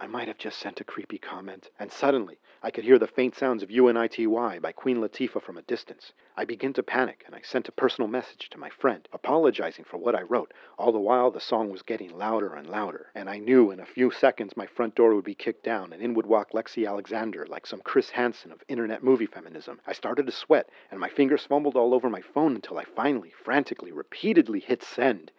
I 0.00 0.06
might 0.06 0.28
have 0.28 0.38
just 0.38 0.60
sent 0.60 0.80
a 0.80 0.84
creepy 0.84 1.18
comment, 1.18 1.70
and 1.76 1.90
suddenly 1.90 2.38
I 2.62 2.70
could 2.70 2.84
hear 2.84 3.00
the 3.00 3.08
faint 3.08 3.34
sounds 3.34 3.64
of 3.64 3.70
UNITY 3.72 4.26
by 4.60 4.70
Queen 4.70 4.98
Latifah 4.98 5.42
from 5.42 5.58
a 5.58 5.62
distance. 5.62 6.12
I 6.36 6.44
began 6.44 6.72
to 6.74 6.84
panic, 6.84 7.24
and 7.26 7.34
I 7.34 7.40
sent 7.40 7.68
a 7.68 7.72
personal 7.72 8.06
message 8.06 8.48
to 8.50 8.58
my 8.58 8.70
friend, 8.70 9.08
apologizing 9.12 9.84
for 9.84 9.96
what 9.96 10.14
I 10.14 10.22
wrote. 10.22 10.54
All 10.78 10.92
the 10.92 11.00
while, 11.00 11.32
the 11.32 11.40
song 11.40 11.68
was 11.70 11.82
getting 11.82 12.16
louder 12.16 12.54
and 12.54 12.68
louder, 12.68 13.10
and 13.12 13.28
I 13.28 13.38
knew 13.38 13.72
in 13.72 13.80
a 13.80 13.84
few 13.86 14.12
seconds 14.12 14.56
my 14.56 14.66
front 14.66 14.94
door 14.94 15.16
would 15.16 15.24
be 15.24 15.34
kicked 15.34 15.64
down, 15.64 15.92
and 15.92 16.00
in 16.00 16.14
would 16.14 16.26
walk 16.26 16.52
Lexi 16.52 16.86
Alexander 16.86 17.44
like 17.48 17.66
some 17.66 17.80
Chris 17.80 18.10
Hansen 18.10 18.52
of 18.52 18.62
internet 18.68 19.02
movie 19.02 19.26
feminism. 19.26 19.80
I 19.84 19.94
started 19.94 20.26
to 20.26 20.32
sweat, 20.32 20.70
and 20.92 21.00
my 21.00 21.08
fingers 21.08 21.44
fumbled 21.44 21.74
all 21.74 21.92
over 21.92 22.08
my 22.08 22.22
phone 22.22 22.54
until 22.54 22.78
I 22.78 22.84
finally, 22.84 23.32
frantically, 23.42 23.90
repeatedly 23.90 24.60
hit 24.60 24.84
send. 24.84 25.32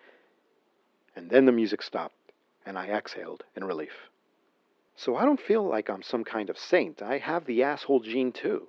And 1.16 1.30
then 1.30 1.46
the 1.46 1.54
music 1.54 1.82
stopped, 1.82 2.34
and 2.66 2.78
I 2.78 2.88
exhaled 2.88 3.46
in 3.56 3.64
relief. 3.64 4.09
So 5.00 5.16
I 5.16 5.24
don't 5.24 5.40
feel 5.40 5.64
like 5.64 5.90
I'm 5.90 6.02
some 6.02 6.26
kind 6.26 6.50
of 6.50 6.58
saint. 6.58 7.02
I 7.02 7.20
have 7.20 7.46
the 7.46 7.64
asshole 7.64 8.02
gene 8.02 8.34
too. 8.34 8.68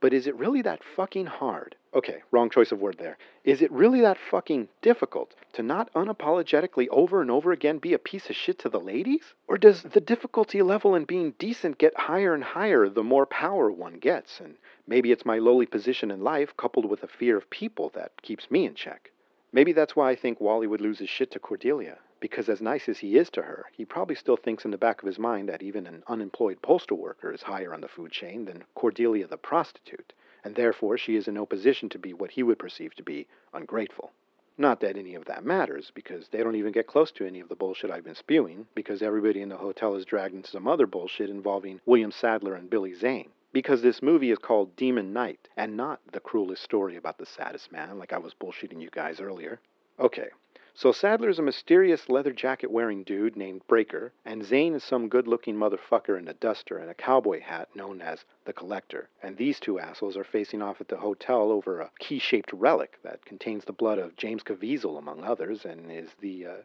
But 0.00 0.14
is 0.14 0.26
it 0.26 0.34
really 0.34 0.62
that 0.62 0.82
fucking 0.82 1.26
hard? 1.26 1.76
Okay, 1.92 2.22
wrong 2.30 2.48
choice 2.48 2.72
of 2.72 2.80
word 2.80 2.96
there. 2.96 3.18
Is 3.44 3.60
it 3.60 3.70
really 3.70 4.00
that 4.00 4.16
fucking 4.16 4.70
difficult 4.80 5.34
to 5.52 5.62
not 5.62 5.92
unapologetically 5.92 6.88
over 6.90 7.20
and 7.20 7.30
over 7.30 7.52
again 7.52 7.76
be 7.76 7.92
a 7.92 7.98
piece 7.98 8.30
of 8.30 8.36
shit 8.36 8.58
to 8.60 8.70
the 8.70 8.80
ladies? 8.80 9.34
Or 9.46 9.58
does 9.58 9.82
the 9.82 10.00
difficulty 10.00 10.62
level 10.62 10.94
in 10.94 11.04
being 11.04 11.34
decent 11.38 11.76
get 11.76 12.00
higher 12.00 12.32
and 12.32 12.44
higher 12.44 12.88
the 12.88 13.04
more 13.04 13.26
power 13.26 13.70
one 13.70 13.98
gets? 13.98 14.40
And 14.40 14.56
maybe 14.86 15.12
it's 15.12 15.26
my 15.26 15.36
lowly 15.36 15.66
position 15.66 16.10
in 16.10 16.22
life 16.24 16.56
coupled 16.56 16.86
with 16.86 17.02
a 17.02 17.08
fear 17.08 17.36
of 17.36 17.50
people 17.50 17.90
that 17.90 18.22
keeps 18.22 18.50
me 18.50 18.64
in 18.64 18.74
check. 18.74 19.10
Maybe 19.52 19.74
that's 19.74 19.94
why 19.94 20.08
I 20.08 20.16
think 20.16 20.40
Wally 20.40 20.66
would 20.66 20.80
lose 20.80 21.00
his 21.00 21.10
shit 21.10 21.30
to 21.32 21.38
Cordelia 21.38 21.98
because 22.20 22.48
as 22.48 22.60
nice 22.60 22.88
as 22.88 22.98
he 22.98 23.16
is 23.16 23.30
to 23.30 23.42
her, 23.42 23.66
he 23.72 23.84
probably 23.84 24.14
still 24.14 24.36
thinks 24.36 24.64
in 24.64 24.70
the 24.70 24.78
back 24.78 25.02
of 25.02 25.06
his 25.06 25.18
mind 25.18 25.48
that 25.48 25.62
even 25.62 25.86
an 25.86 26.02
unemployed 26.06 26.60
postal 26.62 26.96
worker 26.96 27.32
is 27.32 27.42
higher 27.42 27.72
on 27.72 27.80
the 27.80 27.88
food 27.88 28.12
chain 28.12 28.44
than 28.44 28.64
Cordelia 28.74 29.26
the 29.26 29.36
prostitute. 29.36 30.12
and 30.44 30.54
therefore 30.54 30.96
she 30.96 31.16
is 31.16 31.28
in 31.28 31.34
no 31.34 31.44
position 31.44 31.88
to 31.90 31.98
be 31.98 32.12
what 32.12 32.30
he 32.30 32.42
would 32.42 32.58
perceive 32.58 32.94
to 32.94 33.02
be 33.02 33.26
ungrateful. 33.52 34.12
Not 34.56 34.80
that 34.80 34.96
any 34.96 35.14
of 35.14 35.24
that 35.26 35.44
matters, 35.44 35.92
because 35.94 36.28
they 36.28 36.38
don't 36.42 36.56
even 36.56 36.72
get 36.72 36.86
close 36.86 37.12
to 37.12 37.26
any 37.26 37.40
of 37.40 37.48
the 37.48 37.54
bullshit 37.54 37.90
I've 37.90 38.04
been 38.04 38.14
spewing, 38.14 38.66
because 38.74 39.02
everybody 39.02 39.40
in 39.40 39.48
the 39.48 39.56
hotel 39.56 39.94
is 39.94 40.04
dragged 40.04 40.34
into 40.34 40.50
some 40.50 40.66
other 40.66 40.86
bullshit 40.86 41.30
involving 41.30 41.80
William 41.86 42.10
Sadler 42.10 42.54
and 42.54 42.68
Billy 42.68 42.94
Zane. 42.94 43.30
Because 43.52 43.82
this 43.82 44.02
movie 44.02 44.30
is 44.30 44.38
called 44.38 44.74
Demon 44.76 45.12
Knight, 45.12 45.48
and 45.56 45.76
not 45.76 46.00
the 46.12 46.20
cruelest 46.20 46.62
story 46.62 46.96
about 46.96 47.18
the 47.18 47.26
saddest 47.26 47.70
man, 47.70 47.98
like 47.98 48.12
I 48.12 48.18
was 48.18 48.34
bullshitting 48.34 48.82
you 48.82 48.90
guys 48.90 49.20
earlier. 49.20 49.60
Okay, 50.00 50.28
so 50.78 50.92
Sadler's 50.92 51.40
a 51.40 51.42
mysterious 51.42 52.08
leather 52.08 52.32
jacket 52.32 52.70
wearing 52.70 53.02
dude 53.02 53.34
named 53.34 53.66
Breaker, 53.66 54.12
and 54.24 54.44
Zane 54.44 54.74
is 54.74 54.84
some 54.84 55.08
good 55.08 55.26
looking 55.26 55.56
motherfucker 55.56 56.16
in 56.16 56.28
a 56.28 56.34
duster 56.34 56.78
and 56.78 56.88
a 56.88 56.94
cowboy 56.94 57.40
hat 57.40 57.68
known 57.74 58.00
as 58.00 58.24
the 58.44 58.52
Collector. 58.52 59.08
And 59.20 59.36
these 59.36 59.58
two 59.58 59.80
assholes 59.80 60.16
are 60.16 60.22
facing 60.22 60.62
off 60.62 60.80
at 60.80 60.86
the 60.86 60.98
hotel 60.98 61.50
over 61.50 61.80
a 61.80 61.90
key 61.98 62.20
shaped 62.20 62.52
relic 62.52 63.00
that 63.02 63.24
contains 63.24 63.64
the 63.64 63.72
blood 63.72 63.98
of 63.98 64.14
James 64.14 64.44
Caviezel, 64.44 64.98
among 64.98 65.24
others, 65.24 65.64
and 65.64 65.90
is 65.90 66.14
the 66.20 66.46
uh, 66.46 66.56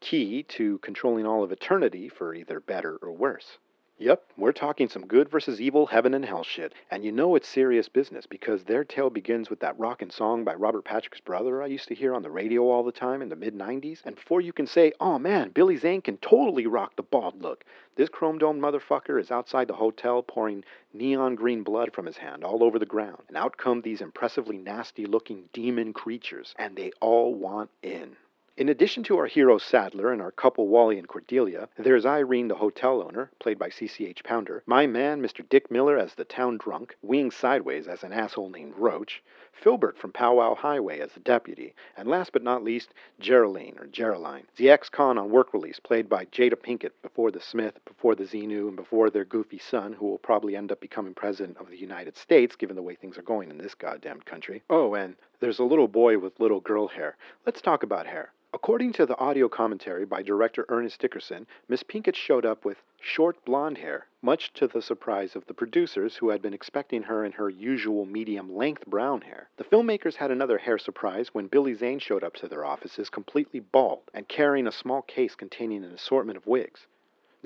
key 0.00 0.42
to 0.42 0.78
controlling 0.78 1.24
all 1.24 1.44
of 1.44 1.52
eternity 1.52 2.08
for 2.08 2.34
either 2.34 2.58
better 2.58 2.96
or 2.96 3.12
worse. 3.12 3.58
Yep, 4.02 4.32
we're 4.36 4.50
talking 4.50 4.88
some 4.88 5.06
good 5.06 5.28
versus 5.28 5.60
evil 5.60 5.86
heaven 5.86 6.12
and 6.12 6.24
hell 6.24 6.42
shit, 6.42 6.74
and 6.90 7.04
you 7.04 7.12
know 7.12 7.36
it's 7.36 7.48
serious 7.48 7.88
business 7.88 8.26
because 8.26 8.64
their 8.64 8.82
tale 8.82 9.10
begins 9.10 9.48
with 9.48 9.60
that 9.60 9.78
rockin' 9.78 10.10
song 10.10 10.42
by 10.42 10.56
Robert 10.56 10.84
Patrick's 10.84 11.20
brother 11.20 11.62
I 11.62 11.66
used 11.66 11.86
to 11.86 11.94
hear 11.94 12.12
on 12.12 12.24
the 12.24 12.30
radio 12.32 12.62
all 12.62 12.82
the 12.82 12.90
time 12.90 13.22
in 13.22 13.28
the 13.28 13.36
mid 13.36 13.54
90s. 13.54 14.00
And 14.04 14.16
before 14.16 14.40
you 14.40 14.52
can 14.52 14.66
say, 14.66 14.90
oh 14.98 15.20
man, 15.20 15.50
Billy 15.50 15.76
Zane 15.76 16.02
can 16.02 16.16
totally 16.16 16.66
rock 16.66 16.96
the 16.96 17.04
bald 17.04 17.40
look, 17.40 17.64
this 17.94 18.08
chrome 18.08 18.38
domed 18.38 18.60
motherfucker 18.60 19.20
is 19.20 19.30
outside 19.30 19.68
the 19.68 19.74
hotel 19.74 20.20
pouring 20.20 20.64
neon 20.92 21.36
green 21.36 21.62
blood 21.62 21.92
from 21.92 22.06
his 22.06 22.16
hand 22.16 22.42
all 22.42 22.64
over 22.64 22.80
the 22.80 22.84
ground. 22.84 23.22
And 23.28 23.36
out 23.36 23.56
come 23.56 23.82
these 23.82 24.00
impressively 24.00 24.58
nasty 24.58 25.06
looking 25.06 25.48
demon 25.52 25.92
creatures, 25.92 26.56
and 26.58 26.74
they 26.74 26.90
all 27.00 27.36
want 27.36 27.70
in. 27.84 28.16
In 28.54 28.68
addition 28.68 29.02
to 29.04 29.16
our 29.16 29.24
hero 29.26 29.56
Sadler 29.56 30.12
and 30.12 30.20
our 30.20 30.30
couple 30.30 30.68
Wally 30.68 30.98
and 30.98 31.08
Cordelia, 31.08 31.70
there's 31.78 32.04
Irene, 32.04 32.48
the 32.48 32.56
hotel 32.56 33.02
owner, 33.02 33.30
played 33.38 33.58
by 33.58 33.70
CCH 33.70 34.22
Pounder, 34.22 34.62
my 34.66 34.86
man, 34.86 35.22
Mr. 35.22 35.48
Dick 35.48 35.70
Miller, 35.70 35.96
as 35.96 36.14
the 36.14 36.26
town 36.26 36.58
drunk, 36.58 36.94
Wing 37.00 37.30
Sideways 37.30 37.88
as 37.88 38.04
an 38.04 38.12
asshole 38.12 38.50
named 38.50 38.74
Roach, 38.76 39.22
Philbert 39.54 39.96
from 39.96 40.12
Powwow 40.12 40.54
Highway 40.54 41.00
as 41.00 41.12
the 41.12 41.20
deputy, 41.20 41.74
and 41.96 42.06
last 42.06 42.32
but 42.32 42.42
not 42.42 42.62
least, 42.62 42.92
Geraldine, 43.18 43.78
or 43.80 43.86
Geraldine, 43.86 44.46
the 44.56 44.68
ex-con 44.68 45.16
on 45.16 45.30
work 45.30 45.54
release, 45.54 45.80
played 45.80 46.10
by 46.10 46.26
Jada 46.26 46.54
Pinkett 46.54 46.92
before 47.00 47.30
the 47.30 47.40
Smith, 47.40 47.82
before 47.86 48.14
the 48.14 48.24
Xenu, 48.24 48.68
and 48.68 48.76
before 48.76 49.08
their 49.08 49.24
goofy 49.24 49.58
son, 49.58 49.94
who 49.94 50.06
will 50.06 50.18
probably 50.18 50.56
end 50.56 50.70
up 50.70 50.78
becoming 50.78 51.14
president 51.14 51.56
of 51.56 51.70
the 51.70 51.80
United 51.80 52.18
States, 52.18 52.54
given 52.54 52.76
the 52.76 52.82
way 52.82 52.96
things 52.96 53.16
are 53.16 53.22
going 53.22 53.48
in 53.48 53.56
this 53.56 53.74
goddamn 53.74 54.20
country. 54.20 54.62
Oh, 54.68 54.92
and 54.94 55.16
there's 55.40 55.58
a 55.58 55.64
little 55.64 55.88
boy 55.88 56.18
with 56.18 56.38
little 56.38 56.60
girl 56.60 56.86
hair. 56.86 57.16
Let's 57.46 57.62
talk 57.62 57.82
about 57.82 58.06
hair. 58.06 58.30
According 58.54 58.92
to 58.92 59.06
the 59.06 59.16
audio 59.16 59.48
commentary 59.48 60.04
by 60.04 60.22
director 60.22 60.66
Ernest 60.68 61.00
Dickerson, 61.00 61.46
Miss 61.68 61.82
Pinkett 61.82 62.14
showed 62.14 62.44
up 62.44 62.66
with 62.66 62.82
short 63.00 63.42
blonde 63.46 63.78
hair, 63.78 64.08
much 64.20 64.52
to 64.52 64.68
the 64.68 64.82
surprise 64.82 65.34
of 65.34 65.46
the 65.46 65.54
producers 65.54 66.18
who 66.18 66.28
had 66.28 66.42
been 66.42 66.52
expecting 66.52 67.04
her 67.04 67.24
in 67.24 67.32
her 67.32 67.48
usual 67.48 68.04
medium 68.04 68.54
length 68.54 68.84
brown 68.84 69.22
hair. 69.22 69.48
The 69.56 69.64
filmmakers 69.64 70.16
had 70.16 70.30
another 70.30 70.58
hair 70.58 70.76
surprise 70.76 71.28
when 71.32 71.46
Billy 71.46 71.72
Zane 71.72 71.98
showed 71.98 72.22
up 72.22 72.34
to 72.34 72.46
their 72.46 72.66
offices 72.66 73.08
completely 73.08 73.58
bald 73.58 74.02
and 74.12 74.28
carrying 74.28 74.66
a 74.66 74.72
small 74.72 75.00
case 75.00 75.34
containing 75.34 75.82
an 75.82 75.92
assortment 75.92 76.36
of 76.36 76.46
wigs. 76.46 76.86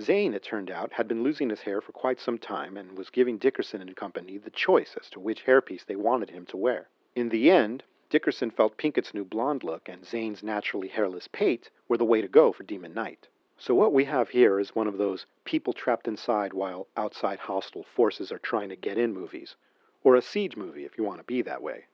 Zane, 0.01 0.35
it 0.35 0.43
turned 0.43 0.73
out, 0.73 0.93
had 0.93 1.07
been 1.07 1.23
losing 1.23 1.51
his 1.51 1.63
hair 1.63 1.81
for 1.81 1.93
quite 1.93 2.19
some 2.19 2.37
time 2.37 2.77
and 2.77 2.99
was 2.99 3.11
giving 3.11 3.39
Dickerson 3.39 3.81
and 3.81 3.95
company 3.95 4.39
the 4.39 4.51
choice 4.51 4.97
as 5.01 5.09
to 5.11 5.21
which 5.21 5.47
hairpiece 5.47 5.85
they 5.87 5.95
wanted 5.95 6.31
him 6.31 6.47
to 6.47 6.57
wear. 6.57 6.89
In 7.15 7.29
the 7.29 7.49
end, 7.49 7.85
Dickerson 8.09 8.51
felt 8.51 8.77
Pinkett's 8.77 9.15
new 9.15 9.25
blonde 9.25 9.65
look 9.65 9.89
and 9.89 10.07
Zane's 10.07 10.43
naturally 10.43 10.89
hairless 10.89 11.27
pate 11.27 11.71
were 11.89 11.97
the 11.97 12.05
way 12.05 12.21
to 12.21 12.29
go 12.29 12.53
for 12.53 12.63
Demon 12.63 12.95
Knight. 12.95 13.27
So 13.59 13.75
what 13.75 13.93
we 13.93 14.05
have 14.05 14.29
here 14.29 14.61
is 14.61 14.75
one 14.75 14.87
of 14.87 14.99
those 14.99 15.27
people 15.45 15.73
trapped 15.73 16.07
inside 16.07 16.53
while 16.53 16.87
outside 16.97 17.41
hostile 17.41 17.83
forces 17.83 18.31
are 18.31 18.39
trying 18.39 18.69
to 18.69 18.77
get 18.77 18.99
in 18.99 19.13
movies, 19.13 19.57
or 20.05 20.15
a 20.15 20.23
siege 20.23 20.57
movie 20.57 20.85
if 20.85 20.97
you 20.97 21.05
want 21.05 21.19
to 21.19 21.25
be 21.25 21.43
that 21.43 21.63
way. 21.63 21.87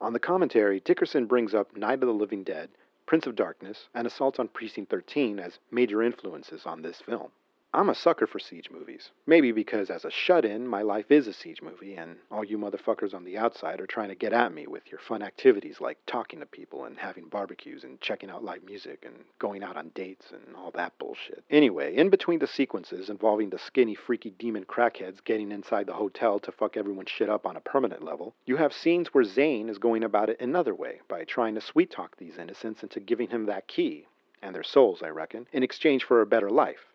On 0.00 0.12
the 0.12 0.18
commentary, 0.18 0.80
Dickerson 0.80 1.24
brings 1.24 1.54
up 1.54 1.74
Night 1.74 2.02
of 2.02 2.08
the 2.08 2.12
Living 2.12 2.42
Dead, 2.42 2.68
Prince 3.06 3.26
of 3.26 3.34
Darkness, 3.34 3.88
and 3.94 4.06
Assault 4.06 4.38
on 4.38 4.48
Precinct 4.48 4.90
13 4.90 5.38
as 5.38 5.58
major 5.70 6.02
influences 6.02 6.66
on 6.66 6.82
this 6.82 7.00
film. 7.00 7.30
I'm 7.76 7.90
a 7.90 7.94
sucker 7.94 8.26
for 8.26 8.38
siege 8.38 8.70
movies. 8.70 9.10
Maybe 9.26 9.52
because 9.52 9.90
as 9.90 10.06
a 10.06 10.10
shut 10.10 10.46
in, 10.46 10.66
my 10.66 10.80
life 10.80 11.10
is 11.10 11.26
a 11.26 11.34
siege 11.34 11.60
movie, 11.60 11.94
and 11.94 12.16
all 12.30 12.42
you 12.42 12.56
motherfuckers 12.56 13.12
on 13.12 13.22
the 13.22 13.36
outside 13.36 13.82
are 13.82 13.86
trying 13.86 14.08
to 14.08 14.14
get 14.14 14.32
at 14.32 14.54
me 14.54 14.66
with 14.66 14.90
your 14.90 14.98
fun 14.98 15.20
activities 15.20 15.78
like 15.78 15.98
talking 16.06 16.40
to 16.40 16.46
people 16.46 16.86
and 16.86 16.96
having 16.96 17.28
barbecues 17.28 17.84
and 17.84 18.00
checking 18.00 18.30
out 18.30 18.42
live 18.42 18.64
music 18.64 19.04
and 19.04 19.26
going 19.38 19.62
out 19.62 19.76
on 19.76 19.90
dates 19.90 20.30
and 20.32 20.56
all 20.56 20.70
that 20.70 20.96
bullshit. 20.98 21.44
Anyway, 21.50 21.94
in 21.94 22.08
between 22.08 22.38
the 22.38 22.46
sequences 22.46 23.10
involving 23.10 23.50
the 23.50 23.58
skinny, 23.58 23.94
freaky 23.94 24.30
demon 24.30 24.64
crackheads 24.64 25.22
getting 25.22 25.52
inside 25.52 25.86
the 25.86 25.92
hotel 25.92 26.38
to 26.38 26.50
fuck 26.50 26.78
everyone's 26.78 27.10
shit 27.10 27.28
up 27.28 27.44
on 27.44 27.56
a 27.56 27.60
permanent 27.60 28.02
level, 28.02 28.34
you 28.46 28.56
have 28.56 28.72
scenes 28.72 29.08
where 29.08 29.22
Zane 29.22 29.68
is 29.68 29.76
going 29.76 30.02
about 30.02 30.30
it 30.30 30.40
another 30.40 30.74
way 30.74 31.02
by 31.08 31.24
trying 31.24 31.54
to 31.54 31.60
sweet 31.60 31.90
talk 31.90 32.16
these 32.16 32.38
innocents 32.38 32.82
into 32.82 33.00
giving 33.00 33.28
him 33.28 33.44
that 33.44 33.68
key, 33.68 34.06
and 34.40 34.54
their 34.54 34.62
souls, 34.62 35.02
I 35.02 35.08
reckon, 35.08 35.46
in 35.52 35.62
exchange 35.62 36.04
for 36.04 36.22
a 36.22 36.26
better 36.26 36.48
life 36.48 36.86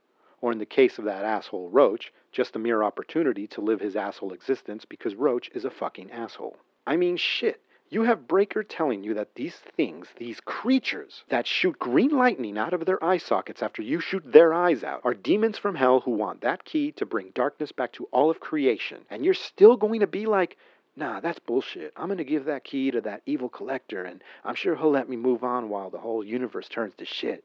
or 0.42 0.52
in 0.52 0.58
the 0.58 0.66
case 0.66 0.98
of 0.98 1.06
that 1.06 1.24
asshole 1.24 1.70
Roach, 1.70 2.12
just 2.32 2.56
a 2.56 2.60
mere 2.60 2.84
opportunity 2.84 3.48
to 3.48 3.62
live 3.62 3.80
his 3.80 3.96
asshole 3.96 4.34
existence 4.34 4.84
because 4.84 5.16
Roach 5.16 5.50
is 5.54 5.64
a 5.64 5.70
fucking 5.70 6.12
asshole. 6.12 6.58
I 6.86 6.98
mean, 6.98 7.16
shit. 7.16 7.62
You 7.90 8.04
have 8.04 8.28
Breaker 8.28 8.64
telling 8.64 9.04
you 9.04 9.14
that 9.16 9.36
these 9.36 9.56
things, 9.56 10.08
these 10.16 10.40
creatures 10.40 11.26
that 11.28 11.46
shoot 11.46 11.78
green 11.78 12.12
lightning 12.12 12.58
out 12.58 12.74
of 12.74 12.86
their 12.86 13.04
eye 13.04 13.18
sockets 13.18 13.62
after 13.62 13.82
you 13.82 14.00
shoot 14.00 14.24
their 14.32 14.54
eyes 14.54 14.82
out, 14.82 15.02
are 15.04 15.14
demons 15.14 15.58
from 15.58 15.76
hell 15.76 16.00
who 16.00 16.12
want 16.12 16.40
that 16.40 16.64
key 16.64 16.94
to 16.94 17.06
bring 17.06 17.32
darkness 17.36 17.74
back 17.74 17.92
to 17.94 18.06
all 18.06 18.30
of 18.30 18.40
creation. 18.40 19.06
And 19.10 19.26
you're 19.26 19.34
still 19.34 19.76
going 19.76 20.00
to 20.00 20.08
be 20.08 20.26
like, 20.26 20.58
nah, 20.96 21.20
that's 21.20 21.40
bullshit. 21.40 21.92
I'm 21.98 22.08
going 22.08 22.18
to 22.18 22.24
give 22.24 22.46
that 22.46 22.64
key 22.64 22.92
to 22.92 23.02
that 23.02 23.24
evil 23.26 23.50
collector, 23.50 24.06
and 24.06 24.24
I'm 24.46 24.56
sure 24.56 24.78
he'll 24.78 24.90
let 24.90 25.10
me 25.10 25.18
move 25.18 25.44
on 25.44 25.68
while 25.68 25.90
the 25.90 26.00
whole 26.00 26.24
universe 26.24 26.70
turns 26.70 26.96
to 26.96 27.06
shit. 27.06 27.44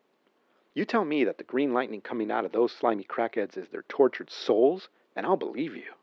You 0.77 0.85
tell 0.85 1.07
me 1.07 1.25
that 1.25 1.39
the 1.39 1.45
green 1.45 1.73
lightning 1.73 2.03
coming 2.03 2.31
out 2.31 2.45
of 2.45 2.53
those 2.53 2.71
slimy 2.71 3.05
crackheads 3.05 3.57
is 3.57 3.67
their 3.71 3.85
tortured 3.89 4.29
souls, 4.29 4.91
and 5.17 5.25
I'll 5.25 5.39
believe 5.39 5.75
you. 5.75 5.95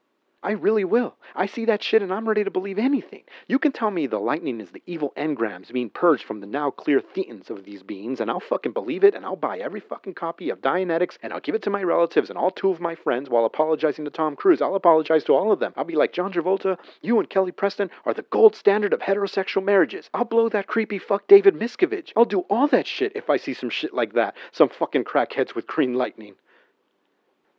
I 0.46 0.52
really 0.52 0.84
will. 0.84 1.16
I 1.36 1.46
see 1.46 1.64
that 1.66 1.82
shit 1.82 2.02
and 2.02 2.14
I'm 2.14 2.28
ready 2.28 2.44
to 2.44 2.52
believe 2.52 2.78
anything. 2.78 3.24
You 3.48 3.58
can 3.58 3.72
tell 3.72 3.90
me 3.92 4.08
the 4.08 4.20
lightning 4.20 4.60
is 4.60 4.72
the 4.72 4.84
evil 4.86 5.14
engrams 5.16 5.72
being 5.72 5.90
purged 5.90 6.26
from 6.26 6.42
the 6.42 6.46
now 6.46 6.70
clear 6.70 7.00
thetans 7.00 7.50
of 7.50 7.64
these 7.64 7.82
beings, 7.82 8.20
and 8.20 8.30
I'll 8.30 8.42
fucking 8.42 8.74
believe 8.74 9.06
it, 9.06 9.16
and 9.16 9.26
I'll 9.26 9.38
buy 9.38 9.60
every 9.60 9.80
fucking 9.80 10.16
copy 10.16 10.50
of 10.50 10.60
Dianetics, 10.60 11.18
and 11.24 11.32
I'll 11.32 11.40
give 11.40 11.56
it 11.56 11.62
to 11.62 11.70
my 11.70 11.82
relatives 11.82 12.30
and 12.30 12.38
all 12.38 12.52
two 12.52 12.72
of 12.72 12.82
my 12.82 12.94
friends 12.94 13.30
while 13.30 13.46
apologizing 13.46 14.04
to 14.04 14.12
Tom 14.12 14.36
Cruise. 14.36 14.62
I'll 14.62 14.76
apologize 14.76 15.24
to 15.24 15.34
all 15.34 15.54
of 15.54 15.60
them. 15.62 15.72
I'll 15.78 15.86
be 15.86 15.96
like, 15.96 16.12
John 16.12 16.34
Travolta, 16.34 16.78
you 17.02 17.20
and 17.20 17.30
Kelly 17.30 17.54
Preston 17.54 17.90
are 18.06 18.14
the 18.14 18.24
gold 18.24 18.58
standard 18.58 18.92
of 18.92 19.00
heterosexual 19.00 19.64
marriages. 19.64 20.10
I'll 20.14 20.26
blow 20.26 20.50
that 20.50 20.68
creepy 20.68 21.00
fuck 21.00 21.26
David 21.30 21.56
Miscavige. 21.56 22.12
I'll 22.18 22.26
do 22.26 22.42
all 22.50 22.68
that 22.68 22.86
shit 22.86 23.14
if 23.16 23.30
I 23.30 23.38
see 23.38 23.54
some 23.54 23.70
shit 23.70 23.94
like 23.94 24.12
that. 24.14 24.36
Some 24.52 24.68
fucking 24.68 25.06
crackheads 25.06 25.56
with 25.56 25.68
green 25.68 25.94
lightning. 25.94 26.36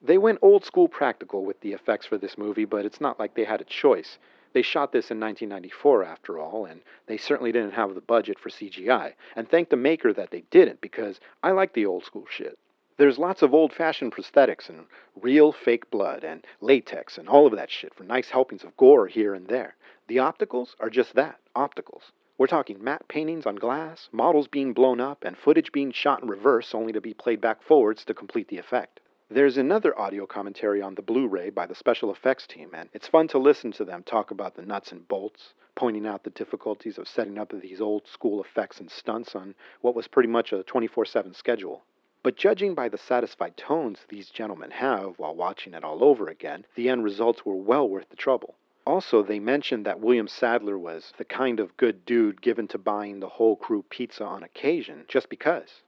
They 0.07 0.19
went 0.19 0.41
old 0.43 0.67
school 0.67 0.87
practical 0.87 1.47
with 1.47 1.61
the 1.61 1.73
effects 1.73 2.05
for 2.05 2.19
this 2.19 2.37
movie, 2.37 2.67
but 2.67 2.85
it's 2.85 3.01
not 3.01 3.19
like 3.19 3.35
they 3.35 3.45
had 3.45 3.63
a 3.63 3.65
choice. 3.65 4.19
They 4.53 4.61
shot 4.61 4.93
this 4.93 5.11
in 5.11 5.19
1994, 5.19 6.05
after 6.05 6.39
all, 6.39 6.67
and 6.67 6.83
they 7.07 7.17
certainly 7.17 7.53
didn't 7.53 7.73
have 7.73 7.95
the 7.95 8.03
budget 8.03 8.39
for 8.39 8.51
CGI. 8.51 9.15
And 9.35 9.49
thank 9.49 9.71
the 9.71 9.77
maker 9.77 10.13
that 10.13 10.31
they 10.31 10.43
didn't, 10.51 10.83
because 10.83 11.21
I 11.43 11.53
like 11.53 11.73
the 11.73 11.87
old 11.87 12.05
school 12.05 12.27
shit. 12.29 12.59
There's 12.99 13.19
lots 13.19 13.41
of 13.41 13.55
old 13.55 13.73
fashioned 13.73 14.13
prosthetics 14.13 14.69
and 14.69 14.85
real 15.23 15.53
fake 15.53 15.91
blood 15.91 16.23
and 16.23 16.47
latex 16.61 17.17
and 17.17 17.27
all 17.27 17.47
of 17.47 17.57
that 17.57 17.71
shit 17.71 17.95
for 17.95 18.05
nice 18.05 18.29
helpings 18.29 18.63
of 18.63 18.77
gore 18.77 19.07
here 19.07 19.33
and 19.33 19.49
there. 19.49 19.75
The 20.09 20.19
opticals 20.19 20.75
are 20.81 20.91
just 20.91 21.15
that 21.15 21.41
opticals. 21.57 22.13
We're 22.37 22.47
talking 22.47 22.85
matte 22.85 23.09
paintings 23.09 23.47
on 23.47 23.57
glass, 23.57 24.11
models 24.13 24.49
being 24.49 24.75
blown 24.75 25.01
up, 25.01 25.25
and 25.25 25.39
footage 25.39 25.73
being 25.73 25.93
shot 25.93 26.23
in 26.23 26.29
reverse 26.29 26.75
only 26.75 26.93
to 26.93 27.01
be 27.01 27.15
played 27.15 27.41
back 27.41 27.63
forwards 27.63 28.05
to 28.05 28.13
complete 28.13 28.49
the 28.49 28.59
effect. 28.59 29.01
There's 29.31 29.57
another 29.57 29.99
audio 29.99 30.27
commentary 30.27 30.83
on 30.83 30.97
the 30.97 31.03
Blu 31.03 31.27
ray 31.27 31.49
by 31.49 31.65
the 31.65 31.75
special 31.75 32.13
effects 32.13 32.47
team, 32.47 32.73
and 32.75 32.91
it's 32.93 33.09
fun 33.09 33.27
to 33.29 33.39
listen 33.39 33.73
to 33.73 33.83
them 33.83 34.03
talk 34.03 34.31
about 34.31 34.55
the 34.55 34.67
nuts 34.67 34.93
and 34.93 35.09
bolts, 35.09 35.55
pointing 35.75 36.07
out 36.07 36.25
the 36.25 36.31
difficulties 36.31 36.99
of 36.99 37.09
setting 37.09 37.39
up 37.39 37.51
these 37.51 37.81
old 37.81 38.07
school 38.07 38.43
effects 38.43 38.81
and 38.81 38.91
stunts 38.91 39.35
on 39.35 39.55
what 39.81 39.95
was 39.95 40.09
pretty 40.09 40.29
much 40.29 40.53
a 40.53 40.63
24 40.63 41.07
7 41.07 41.33
schedule. 41.33 41.85
But 42.23 42.37
judging 42.37 42.75
by 42.75 42.91
the 42.91 42.99
satisfied 42.99 43.57
tones 43.57 44.05
these 44.11 44.29
gentlemen 44.29 44.73
have 44.73 45.19
while 45.19 45.35
watching 45.35 45.73
it 45.73 45.85
all 45.85 46.05
over 46.05 46.29
again, 46.29 46.67
the 46.75 46.91
end 46.91 47.03
results 47.03 47.47
were 47.47 47.57
well 47.57 47.89
worth 47.89 48.11
the 48.11 48.17
trouble. 48.17 48.57
Also, 48.87 49.23
they 49.23 49.41
mentioned 49.41 49.87
that 49.87 50.01
William 50.01 50.29
Sadler 50.29 50.79
was 50.79 51.15
the 51.17 51.25
kind 51.25 51.61
of 51.61 51.79
good 51.79 52.05
dude 52.05 52.43
given 52.43 52.69
to 52.69 52.77
buying 52.77 53.21
the 53.21 53.31
whole 53.31 53.57
crew 53.57 53.83
pizza 53.89 54.23
on 54.23 54.43
occasion 54.43 55.07
just 55.09 55.31
because. 55.31 55.81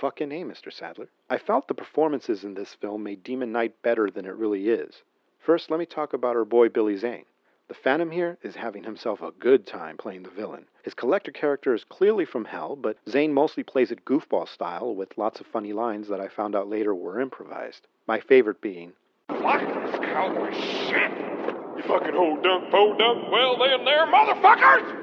Fucking 0.00 0.32
A, 0.32 0.44
Mr. 0.44 0.72
Sadler. 0.72 1.10
I 1.28 1.36
felt 1.36 1.68
the 1.68 1.74
performances 1.74 2.42
in 2.42 2.54
this 2.54 2.72
film 2.72 3.02
made 3.02 3.22
Demon 3.22 3.52
Knight 3.52 3.74
better 3.82 4.10
than 4.10 4.24
it 4.24 4.34
really 4.34 4.70
is. 4.70 5.02
First, 5.38 5.70
let 5.70 5.78
me 5.78 5.84
talk 5.84 6.14
about 6.14 6.36
our 6.36 6.46
boy 6.46 6.70
Billy 6.70 6.96
Zane. 6.96 7.26
The 7.68 7.74
Phantom 7.74 8.10
here 8.10 8.38
is 8.42 8.56
having 8.56 8.82
himself 8.82 9.20
a 9.20 9.30
good 9.32 9.66
time 9.66 9.98
playing 9.98 10.22
the 10.22 10.30
villain. 10.30 10.64
His 10.82 10.94
collector 10.94 11.30
character 11.30 11.74
is 11.74 11.84
clearly 11.84 12.24
from 12.24 12.46
hell, 12.46 12.76
but 12.76 12.96
Zane 13.10 13.34
mostly 13.34 13.62
plays 13.62 13.90
it 13.90 14.06
goofball 14.06 14.48
style 14.48 14.94
with 14.94 15.18
lots 15.18 15.38
of 15.38 15.46
funny 15.46 15.74
lines 15.74 16.08
that 16.08 16.18
I 16.18 16.28
found 16.28 16.56
out 16.56 16.70
later 16.70 16.94
were 16.94 17.20
improvised. 17.20 17.86
My 18.06 18.20
favorite 18.20 18.62
being, 18.62 18.94
Fuck 19.28 19.60
this 19.60 19.96
cowboy 20.00 20.50
shit! 20.52 21.10
You 21.76 21.82
fucking 21.86 22.14
hold 22.14 22.42
dunk, 22.42 22.70
po 22.70 22.96
dunk, 22.96 23.30
well 23.30 23.58
then 23.58 23.84
there, 23.84 24.06
motherfuckers! 24.06 24.96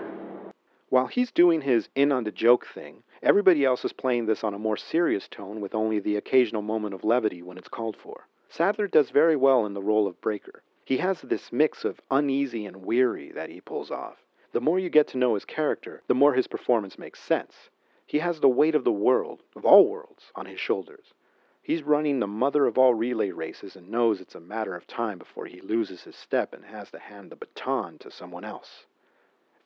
While 0.89 1.07
he's 1.07 1.31
doing 1.31 1.61
his 1.61 1.87
in 1.95 2.11
on 2.11 2.23
the 2.23 2.31
joke 2.31 2.65
thing, 2.73 3.03
everybody 3.23 3.65
else 3.65 3.83
is 3.83 3.93
playing 3.93 4.25
this 4.25 4.43
on 4.43 4.53
a 4.53 4.59
more 4.59 4.77
serious 4.77 5.27
tone 5.27 5.61
with 5.61 5.75
only 5.75 5.99
the 5.99 6.15
occasional 6.15 6.61
moment 6.61 6.93
of 6.93 7.03
levity 7.03 7.41
when 7.41 7.57
it's 7.57 7.67
called 7.67 7.95
for. 7.95 8.27
Sadler 8.49 8.87
does 8.87 9.09
very 9.09 9.35
well 9.35 9.65
in 9.65 9.73
the 9.73 9.81
role 9.81 10.07
of 10.07 10.21
Breaker. 10.21 10.63
He 10.85 10.97
has 10.97 11.21
this 11.21 11.51
mix 11.51 11.83
of 11.83 11.99
uneasy 12.09 12.65
and 12.65 12.85
weary 12.85 13.31
that 13.31 13.49
he 13.49 13.59
pulls 13.59 13.91
off. 13.91 14.23
The 14.53 14.61
more 14.61 14.79
you 14.79 14.89
get 14.89 15.07
to 15.09 15.17
know 15.17 15.33
his 15.33 15.43
character, 15.43 16.01
the 16.07 16.15
more 16.15 16.33
his 16.33 16.47
performance 16.47 16.97
makes 16.97 17.19
sense. 17.19 17.69
He 18.05 18.19
has 18.19 18.39
the 18.39 18.47
weight 18.47 18.73
of 18.73 18.85
the 18.85 18.91
world, 18.91 19.43
of 19.55 19.65
all 19.65 19.85
worlds, 19.85 20.31
on 20.33 20.45
his 20.45 20.61
shoulders. 20.61 21.13
He's 21.61 21.83
running 21.83 22.19
the 22.19 22.27
mother 22.27 22.65
of 22.65 22.77
all 22.77 22.93
relay 22.93 23.31
races 23.31 23.75
and 23.75 23.91
knows 23.91 24.21
it's 24.21 24.35
a 24.35 24.39
matter 24.39 24.73
of 24.73 24.87
time 24.87 25.17
before 25.17 25.45
he 25.45 25.59
loses 25.59 26.03
his 26.03 26.15
step 26.15 26.53
and 26.53 26.63
has 26.63 26.89
to 26.91 26.99
hand 26.99 27.29
the 27.29 27.35
baton 27.35 27.97
to 27.97 28.09
someone 28.09 28.45
else. 28.45 28.85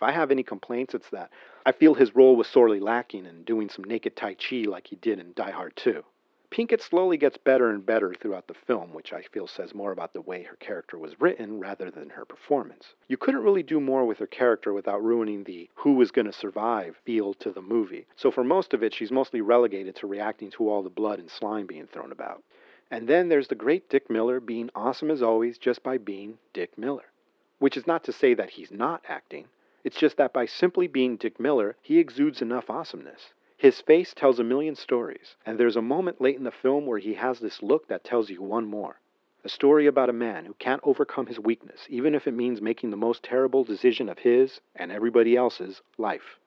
If 0.02 0.08
I 0.08 0.14
have 0.14 0.32
any 0.32 0.42
complaints, 0.42 0.96
it's 0.96 1.12
that 1.12 1.30
I 1.64 1.72
feel 1.72 1.94
his 1.94 2.16
role 2.16 2.36
was 2.36 2.48
sorely 2.48 2.80
lacking 2.80 3.28
in 3.28 3.44
doing 3.44 3.70
some 3.70 3.86
naked 3.86 4.16
Tai 4.16 4.34
Chi 4.34 4.64
like 4.68 4.88
he 4.88 4.96
did 4.96 5.20
in 5.20 5.34
Die 5.36 5.52
Hard 5.52 5.76
2. 5.76 6.04
Pinkett 6.50 6.82
slowly 6.82 7.18
gets 7.18 7.38
better 7.38 7.70
and 7.70 7.86
better 7.86 8.12
throughout 8.16 8.48
the 8.48 8.56
film, 8.56 8.96
which 8.96 9.14
I 9.14 9.22
feel 9.22 9.46
says 9.46 9.76
more 9.76 9.92
about 9.92 10.14
the 10.14 10.22
way 10.22 10.42
her 10.42 10.56
character 10.56 10.98
was 10.98 11.22
written 11.22 11.60
rather 11.60 11.92
than 11.92 12.10
her 12.10 12.26
performance. 12.26 12.96
You 13.10 13.18
couldn't 13.18 13.44
really 13.44 13.62
do 13.62 13.80
more 13.80 14.04
with 14.04 14.18
her 14.18 14.26
character 14.26 14.74
without 14.74 15.04
ruining 15.04 15.44
the 15.44 15.70
who 15.76 16.02
is 16.02 16.10
going 16.10 16.26
to 16.26 16.34
survive 16.34 16.98
feel 17.06 17.36
to 17.36 17.52
the 17.52 17.62
movie. 17.62 18.08
So 18.16 18.32
for 18.32 18.44
most 18.44 18.74
of 18.74 18.82
it, 18.82 18.96
she's 18.96 19.12
mostly 19.12 19.42
relegated 19.42 19.96
to 19.98 20.08
reacting 20.08 20.50
to 20.54 20.68
all 20.68 20.82
the 20.82 20.90
blood 20.90 21.20
and 21.20 21.30
slime 21.30 21.68
being 21.68 21.86
thrown 21.86 22.12
about. 22.12 22.42
And 22.90 23.08
then 23.08 23.30
there's 23.30 23.50
the 23.50 23.54
great 23.54 23.88
Dick 23.88 24.10
Miller 24.10 24.40
being 24.40 24.72
awesome 24.74 25.12
as 25.12 25.22
always 25.22 25.60
just 25.60 25.84
by 25.84 26.00
being 26.00 26.40
Dick 26.54 26.76
Miller. 26.76 27.12
Which 27.60 27.78
is 27.78 27.86
not 27.86 28.04
to 28.06 28.12
say 28.12 28.34
that 28.34 28.50
he's 28.50 28.72
not 28.72 29.04
acting. 29.08 29.46
It's 29.84 29.98
just 29.98 30.18
that 30.18 30.34
by 30.34 30.46
simply 30.46 30.88
being 30.88 31.18
Dick 31.18 31.40
Miller, 31.40 31.76
he 31.82 31.98
exudes 31.98 32.42
enough 32.42 32.70
awesomeness. 32.70 33.34
His 33.58 33.82
face 33.82 34.14
tells 34.14 34.40
a 34.40 34.44
million 34.44 34.76
stories, 34.76 35.36
and 35.46 35.58
there's 35.58 35.76
a 35.76 35.82
moment 35.82 36.20
late 36.22 36.36
in 36.36 36.44
the 36.44 36.52
film 36.52 36.86
where 36.86 37.00
he 37.00 37.14
has 37.16 37.40
this 37.40 37.62
look 37.64 37.88
that 37.88 38.04
tells 38.04 38.30
you 38.30 38.42
one 38.42 38.66
more. 38.66 39.00
A 39.44 39.50
story 39.50 39.88
about 39.88 40.10
a 40.10 40.14
man 40.14 40.46
who 40.46 40.54
can't 40.56 40.82
overcome 40.84 41.26
his 41.26 41.40
weakness, 41.40 41.88
even 41.90 42.14
if 42.14 42.28
it 42.28 42.34
means 42.34 42.62
making 42.62 42.92
the 42.92 42.98
most 42.98 43.24
terrible 43.24 43.64
decision 43.64 44.08
of 44.08 44.20
his 44.20 44.62
and 44.76 44.92
everybody 44.92 45.36
else's 45.36 45.82
life. 45.98 46.40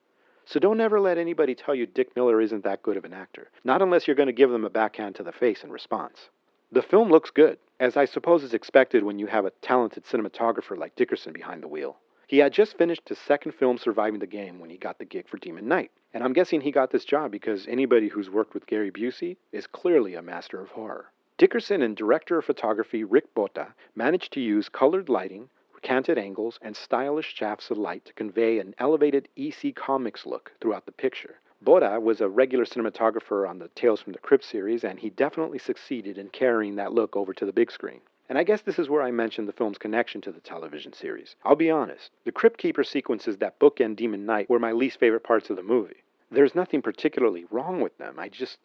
So 0.45 0.61
don't 0.61 0.81
ever 0.81 1.01
let 1.01 1.19
anybody 1.19 1.55
tell 1.55 1.75
you 1.75 1.87
Dick 1.87 2.15
Miller 2.15 2.41
isn't 2.41 2.63
that 2.63 2.83
good 2.83 2.97
of 2.97 3.05
an 3.05 3.13
actor, 3.13 3.51
not 3.65 3.83
unless 3.83 4.07
you're 4.07 4.15
going 4.15 4.27
to 4.29 4.33
give 4.33 4.51
them 4.51 4.65
a 4.65 4.71
backhand 4.71 5.17
to 5.17 5.23
the 5.25 5.33
face 5.33 5.65
in 5.65 5.73
response. 5.73 6.31
The 6.71 6.83
film 6.83 7.11
looks 7.11 7.31
good, 7.31 7.59
as 7.81 7.97
I 7.97 8.05
suppose 8.05 8.43
is 8.43 8.55
expected 8.55 9.03
when 9.03 9.19
you 9.19 9.27
have 9.27 9.45
a 9.45 9.53
talented 9.63 10.05
cinematographer 10.05 10.77
like 10.77 10.95
Dickerson 10.95 11.33
behind 11.33 11.63
the 11.63 11.69
wheel. 11.69 11.97
He 12.27 12.39
had 12.39 12.53
just 12.53 12.79
finished 12.79 13.09
his 13.09 13.19
second 13.19 13.53
film 13.53 13.77
surviving 13.77 14.21
the 14.21 14.27
game 14.27 14.59
when 14.59 14.71
he 14.71 14.77
got 14.77 14.99
the 14.99 15.05
gig 15.05 15.29
for 15.29 15.37
Demon 15.37 15.69
Knight. 15.69 15.91
And 16.13 16.25
I'm 16.25 16.33
guessing 16.33 16.61
he 16.61 16.71
got 16.71 16.91
this 16.91 17.05
job 17.05 17.31
because 17.31 17.67
anybody 17.67 18.09
who's 18.09 18.31
worked 18.31 18.55
with 18.55 18.67
Gary 18.67 18.91
Busey 18.91 19.37
is 19.53 19.67
clearly 19.67 20.15
a 20.15 20.23
master 20.23 20.61
of 20.61 20.71
horror. 20.71 21.13
Dickerson 21.37 21.83
and 21.83 21.97
director 21.97 22.39
of 22.39 22.45
photography 22.45 23.05
Rick 23.05 23.35
Bota 23.35 23.75
managed 23.95 24.33
to 24.33 24.41
use 24.41 24.69
colored 24.69 25.09
lighting, 25.09 25.51
canted 25.83 26.17
angles, 26.17 26.59
and 26.63 26.75
stylish 26.75 27.35
shafts 27.35 27.71
of 27.71 27.77
light 27.77 28.05
to 28.07 28.13
convey 28.15 28.59
an 28.59 28.75
elevated 28.79 29.29
EC 29.37 29.75
Comics 29.75 30.25
look 30.25 30.53
throughout 30.61 30.87
the 30.87 30.93
picture. 30.93 31.41
Bota 31.61 32.01
was 32.01 32.21
a 32.21 32.29
regular 32.29 32.65
cinematographer 32.65 33.49
on 33.49 33.59
the 33.59 33.69
Tales 33.75 34.01
from 34.01 34.13
the 34.13 34.19
Crypt 34.19 34.45
series, 34.45 34.85
and 34.85 34.99
he 34.99 35.11
definitely 35.11 35.59
succeeded 35.59 36.17
in 36.17 36.29
carrying 36.29 36.77
that 36.77 36.93
look 36.93 37.17
over 37.17 37.35
to 37.35 37.45
the 37.45 37.53
big 37.53 37.71
screen. 37.71 38.01
And 38.29 38.39
I 38.39 38.43
guess 38.43 38.63
this 38.63 38.79
is 38.79 38.89
where 38.89 39.03
I 39.03 39.11
mentioned 39.11 39.47
the 39.47 39.53
film's 39.53 39.79
connection 39.79 40.21
to 40.23 40.33
the 40.33 40.41
television 40.41 40.93
series. 40.93 41.37
I'll 41.45 41.57
be 41.57 41.71
honest, 41.71 42.11
the 42.25 42.33
Crypt 42.33 42.59
Keeper 42.59 42.83
sequences 42.83 43.37
that 43.39 43.59
bookend 43.59 43.97
Demon 43.97 44.25
Knight 44.25 44.49
were 44.49 44.59
my 44.59 44.73
least 44.73 44.99
favorite 44.99 45.25
parts 45.25 45.51
of 45.51 45.57
the 45.57 45.63
movie. 45.63 46.03
There's 46.31 46.55
nothing 46.55 46.81
particularly 46.81 47.45
wrong 47.51 47.81
with 47.81 47.97
them. 47.99 48.19
I 48.19 48.29
just. 48.29 48.59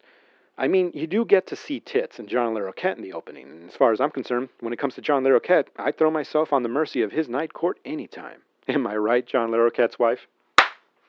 I 0.56 0.66
mean, 0.66 0.90
you 0.94 1.06
do 1.06 1.24
get 1.24 1.46
to 1.46 1.56
see 1.56 1.80
tits 1.80 2.18
and 2.18 2.28
John 2.28 2.54
Larroquette 2.54 2.96
in 2.96 3.02
the 3.02 3.12
opening, 3.12 3.48
and 3.48 3.68
as 3.70 3.76
far 3.76 3.92
as 3.92 4.00
I'm 4.00 4.10
concerned, 4.10 4.48
when 4.60 4.72
it 4.72 4.78
comes 4.78 4.94
to 4.96 5.00
John 5.00 5.24
Larroquette, 5.24 5.68
I'd 5.76 5.96
throw 5.96 6.10
myself 6.10 6.52
on 6.52 6.62
the 6.62 6.68
mercy 6.68 7.02
of 7.02 7.12
his 7.12 7.28
night 7.28 7.52
court 7.52 7.78
anytime. 7.84 8.42
Am 8.68 8.86
I 8.86 8.96
right, 8.96 9.24
John 9.26 9.50
Larroquette's 9.50 9.98
wife? 9.98 10.26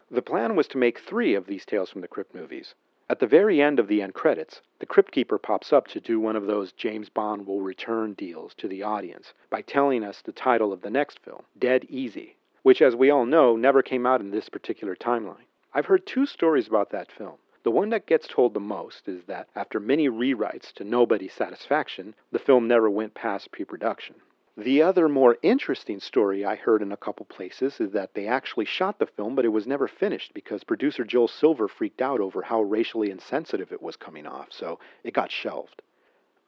The 0.10 0.22
plan 0.22 0.56
was 0.56 0.68
to 0.70 0.78
make 0.78 1.00
three 1.00 1.36
of 1.36 1.48
these 1.48 1.66
Tales 1.66 1.90
from 1.90 2.02
the 2.02 2.08
Crypt 2.08 2.36
movies. 2.36 2.76
At 3.12 3.20
the 3.20 3.28
very 3.28 3.62
end 3.62 3.78
of 3.78 3.90
the 3.90 4.02
end 4.02 4.14
credits, 4.14 4.62
the 4.80 4.86
Crypt 4.86 5.12
Keeper 5.12 5.38
pops 5.38 5.74
up 5.74 5.86
to 5.90 6.00
do 6.00 6.18
one 6.18 6.38
of 6.38 6.48
those 6.48 6.72
James 6.72 7.10
Bond 7.10 7.46
will 7.46 7.60
return 7.60 8.14
deals 8.14 8.54
to 8.54 8.70
the 8.70 8.84
audience 8.84 9.34
by 9.50 9.64
telling 9.64 10.02
us 10.02 10.22
the 10.22 10.32
title 10.32 10.72
of 10.72 10.82
the 10.82 10.90
next 10.90 11.20
film, 11.20 11.44
Dead 11.60 11.84
Easy, 11.90 12.38
which, 12.64 12.82
as 12.82 12.96
we 12.96 13.10
all 13.10 13.26
know, 13.26 13.58
never 13.58 13.84
came 13.84 14.06
out 14.06 14.22
in 14.22 14.32
this 14.32 14.48
particular 14.48 14.96
timeline. 14.96 15.44
I've 15.74 15.88
heard 15.88 16.06
two 16.08 16.26
stories 16.26 16.70
about 16.70 16.92
that 16.92 17.12
film. 17.12 17.36
The 17.64 17.72
one 17.72 17.90
that 17.90 18.06
gets 18.06 18.30
told 18.30 18.54
the 18.54 18.62
most 18.62 19.10
is 19.10 19.26
that 19.26 19.50
after 19.58 19.82
many 19.82 20.08
rewrites 20.08 20.72
to 20.76 20.86
nobody's 20.86 21.34
satisfaction, 21.34 22.16
the 22.32 22.40
film 22.40 22.66
never 22.66 22.90
went 22.90 23.14
past 23.14 23.52
pre 23.52 23.66
production. 23.66 24.16
The 24.58 24.82
other 24.82 25.08
more 25.08 25.38
interesting 25.42 26.02
story 26.02 26.44
I 26.44 26.56
heard 26.56 26.82
in 26.82 26.92
a 26.92 26.98
couple 26.98 27.26
places 27.26 27.80
is 27.80 27.92
that 27.94 28.14
they 28.14 28.28
actually 28.28 28.66
shot 28.66 29.00
the 29.00 29.06
film, 29.06 29.34
but 29.34 29.46
it 29.46 29.50
was 29.50 29.66
never 29.66 29.88
finished 29.88 30.34
because 30.34 30.66
producer 30.66 31.06
Joel 31.06 31.30
Silver 31.30 31.70
freaked 31.70 32.02
out 32.02 32.20
over 32.20 32.42
how 32.42 32.62
racially 32.62 33.12
insensitive 33.12 33.72
it 33.72 33.82
was 33.82 33.96
coming 33.96 34.28
off, 34.28 34.52
so 34.52 34.78
it 35.06 35.14
got 35.14 35.32
shelved. 35.32 35.82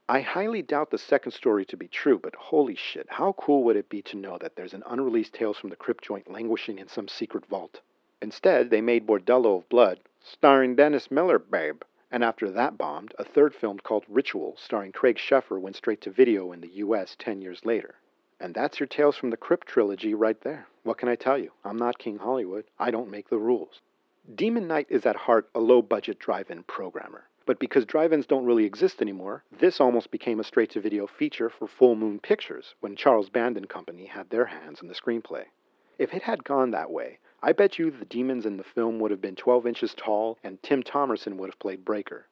I 0.10 0.20
highly 0.20 0.62
doubt 0.62 0.92
the 0.92 0.98
second 0.98 1.32
story 1.32 1.64
to 1.64 1.78
be 1.78 1.88
true, 1.88 2.20
but 2.20 2.36
holy 2.36 2.76
shit, 2.76 3.08
how 3.10 3.32
cool 3.34 3.64
would 3.64 3.78
it 3.78 3.88
be 3.88 4.02
to 4.02 4.18
know 4.18 4.38
that 4.38 4.58
there's 4.58 4.74
an 4.74 4.84
unreleased 4.86 5.34
Tales 5.34 5.58
from 5.58 5.70
the 5.70 5.78
Crypt 5.78 6.04
joint 6.04 6.30
languishing 6.30 6.80
in 6.80 6.90
some 6.90 7.08
secret 7.08 7.46
vault? 7.46 7.80
Instead, 8.22 8.70
they 8.70 8.82
made 8.82 9.08
Bordello 9.08 9.60
of 9.60 9.70
Blood, 9.70 10.02
starring 10.22 10.76
Dennis 10.76 11.10
Miller, 11.10 11.40
babe. 11.40 11.84
And 12.14 12.24
after 12.24 12.52
that 12.52 12.78
bombed, 12.78 13.16
a 13.18 13.24
third 13.24 13.56
film 13.56 13.80
called 13.80 14.06
Ritual, 14.08 14.56
starring 14.56 14.92
Craig 14.92 15.18
Sheffer, 15.18 15.60
went 15.60 15.76
straight 15.76 16.00
to 16.02 16.12
video 16.12 16.52
in 16.52 16.62
the 16.62 16.76
US 16.76 17.16
10 17.18 17.42
years 17.42 17.66
later. 17.66 17.96
And 18.40 18.54
that's 18.54 18.80
your 18.80 18.86
Tales 18.86 19.18
from 19.18 19.32
the 19.32 19.36
Crypt 19.36 19.68
trilogy 19.68 20.14
right 20.14 20.40
there. 20.42 20.68
What 20.84 21.00
can 21.00 21.10
I 21.10 21.16
tell 21.16 21.40
you? 21.40 21.54
I'm 21.66 21.76
not 21.76 21.98
King 21.98 22.20
Hollywood. 22.20 22.66
I 22.78 22.92
don't 22.92 23.10
make 23.10 23.30
the 23.30 23.40
rules. 23.40 23.82
Demon 24.36 24.68
Knight 24.68 24.86
is 24.92 25.08
at 25.08 25.16
heart 25.16 25.50
a 25.56 25.60
low 25.60 25.82
budget 25.82 26.20
drive 26.20 26.52
in 26.52 26.62
programmer. 26.62 27.24
But 27.48 27.58
because 27.58 27.84
drive 27.84 28.14
ins 28.14 28.28
don't 28.28 28.46
really 28.46 28.66
exist 28.66 29.02
anymore, 29.02 29.44
this 29.52 29.82
almost 29.82 30.12
became 30.12 30.40
a 30.40 30.44
straight 30.44 30.70
to 30.72 30.82
video 30.82 31.08
feature 31.08 31.50
for 31.50 31.68
Full 31.68 31.96
Moon 31.96 32.20
Pictures 32.20 32.76
when 32.80 32.96
Charles 32.96 33.30
Band 33.30 33.58
and 33.58 33.68
Company 33.68 34.06
had 34.06 34.30
their 34.30 34.46
hands 34.46 34.84
in 34.84 34.88
the 34.88 34.94
screenplay. 34.94 35.46
If 35.98 36.14
it 36.14 36.22
had 36.22 36.44
gone 36.44 36.70
that 36.72 36.92
way, 36.92 37.18
I 37.46 37.52
bet 37.52 37.78
you 37.78 37.92
the 37.92 38.06
demons 38.06 38.46
in 38.46 38.56
the 38.56 38.64
film 38.64 39.00
would 39.00 39.12
have 39.12 39.20
been 39.20 39.36
12 39.36 39.68
inches 39.68 39.94
tall 39.94 40.38
and 40.46 40.64
Tim 40.64 40.82
Thomerson 40.82 41.36
would 41.36 41.50
have 41.50 41.60
played 41.60 41.84
Breaker. 41.84 42.26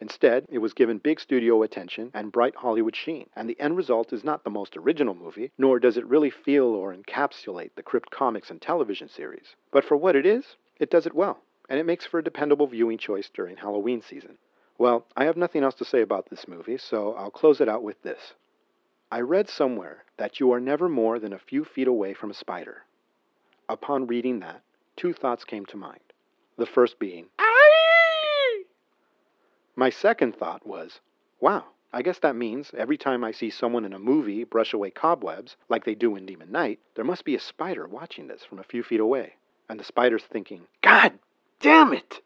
Instead, 0.00 0.44
it 0.48 0.58
was 0.58 0.72
given 0.72 0.98
big 0.98 1.20
studio 1.20 1.62
attention 1.62 2.10
and 2.14 2.32
bright 2.32 2.56
Hollywood 2.56 2.96
sheen, 2.96 3.30
and 3.36 3.48
the 3.48 3.60
end 3.60 3.76
result 3.76 4.12
is 4.12 4.24
not 4.24 4.42
the 4.42 4.50
most 4.50 4.76
original 4.76 5.14
movie, 5.14 5.52
nor 5.56 5.78
does 5.78 5.96
it 5.96 6.04
really 6.04 6.30
feel 6.30 6.64
or 6.64 6.92
encapsulate 6.92 7.70
the 7.76 7.82
Crypt 7.84 8.10
comics 8.10 8.50
and 8.50 8.60
television 8.60 9.08
series. 9.08 9.54
But 9.70 9.84
for 9.84 9.96
what 9.96 10.16
it 10.16 10.26
is, 10.26 10.56
it 10.80 10.90
does 10.90 11.06
it 11.06 11.14
well, 11.14 11.38
and 11.68 11.78
it 11.78 11.86
makes 11.86 12.04
for 12.04 12.18
a 12.18 12.24
dependable 12.24 12.66
viewing 12.66 12.98
choice 12.98 13.30
during 13.32 13.56
Halloween 13.56 14.02
season. 14.02 14.36
Well, 14.78 15.06
I 15.16 15.26
have 15.26 15.36
nothing 15.36 15.62
else 15.62 15.76
to 15.76 15.84
say 15.84 16.00
about 16.02 16.28
this 16.28 16.48
movie, 16.48 16.78
so 16.78 17.14
I'll 17.14 17.30
close 17.30 17.60
it 17.60 17.68
out 17.68 17.84
with 17.84 18.02
this. 18.02 18.34
I 19.12 19.20
read 19.20 19.48
somewhere 19.48 20.02
that 20.16 20.40
you 20.40 20.50
are 20.50 20.60
never 20.60 20.88
more 20.88 21.20
than 21.20 21.32
a 21.32 21.38
few 21.38 21.64
feet 21.64 21.86
away 21.86 22.14
from 22.14 22.32
a 22.32 22.34
spider. 22.34 22.82
Upon 23.70 24.08
reading 24.08 24.40
that, 24.40 24.62
two 24.96 25.12
thoughts 25.12 25.44
came 25.44 25.64
to 25.66 25.76
mind. 25.76 26.12
The 26.56 26.66
first 26.66 26.98
being, 26.98 27.28
Aye! 27.38 28.64
My 29.76 29.90
second 29.90 30.34
thought 30.34 30.66
was, 30.66 30.98
wow, 31.38 31.66
I 31.92 32.02
guess 32.02 32.18
that 32.18 32.34
means 32.34 32.74
every 32.74 32.96
time 32.96 33.22
I 33.22 33.30
see 33.30 33.48
someone 33.48 33.84
in 33.84 33.92
a 33.92 33.98
movie 34.00 34.42
brush 34.42 34.72
away 34.72 34.90
cobwebs, 34.90 35.56
like 35.68 35.84
they 35.84 35.94
do 35.94 36.16
in 36.16 36.26
Demon 36.26 36.50
Knight, 36.50 36.80
there 36.96 37.04
must 37.04 37.24
be 37.24 37.36
a 37.36 37.40
spider 37.40 37.86
watching 37.86 38.26
this 38.26 38.42
from 38.42 38.58
a 38.58 38.64
few 38.64 38.82
feet 38.82 38.98
away. 38.98 39.36
And 39.68 39.78
the 39.78 39.84
spider's 39.84 40.24
thinking, 40.24 40.66
God 40.82 41.20
damn 41.60 41.92
it! 41.92 42.22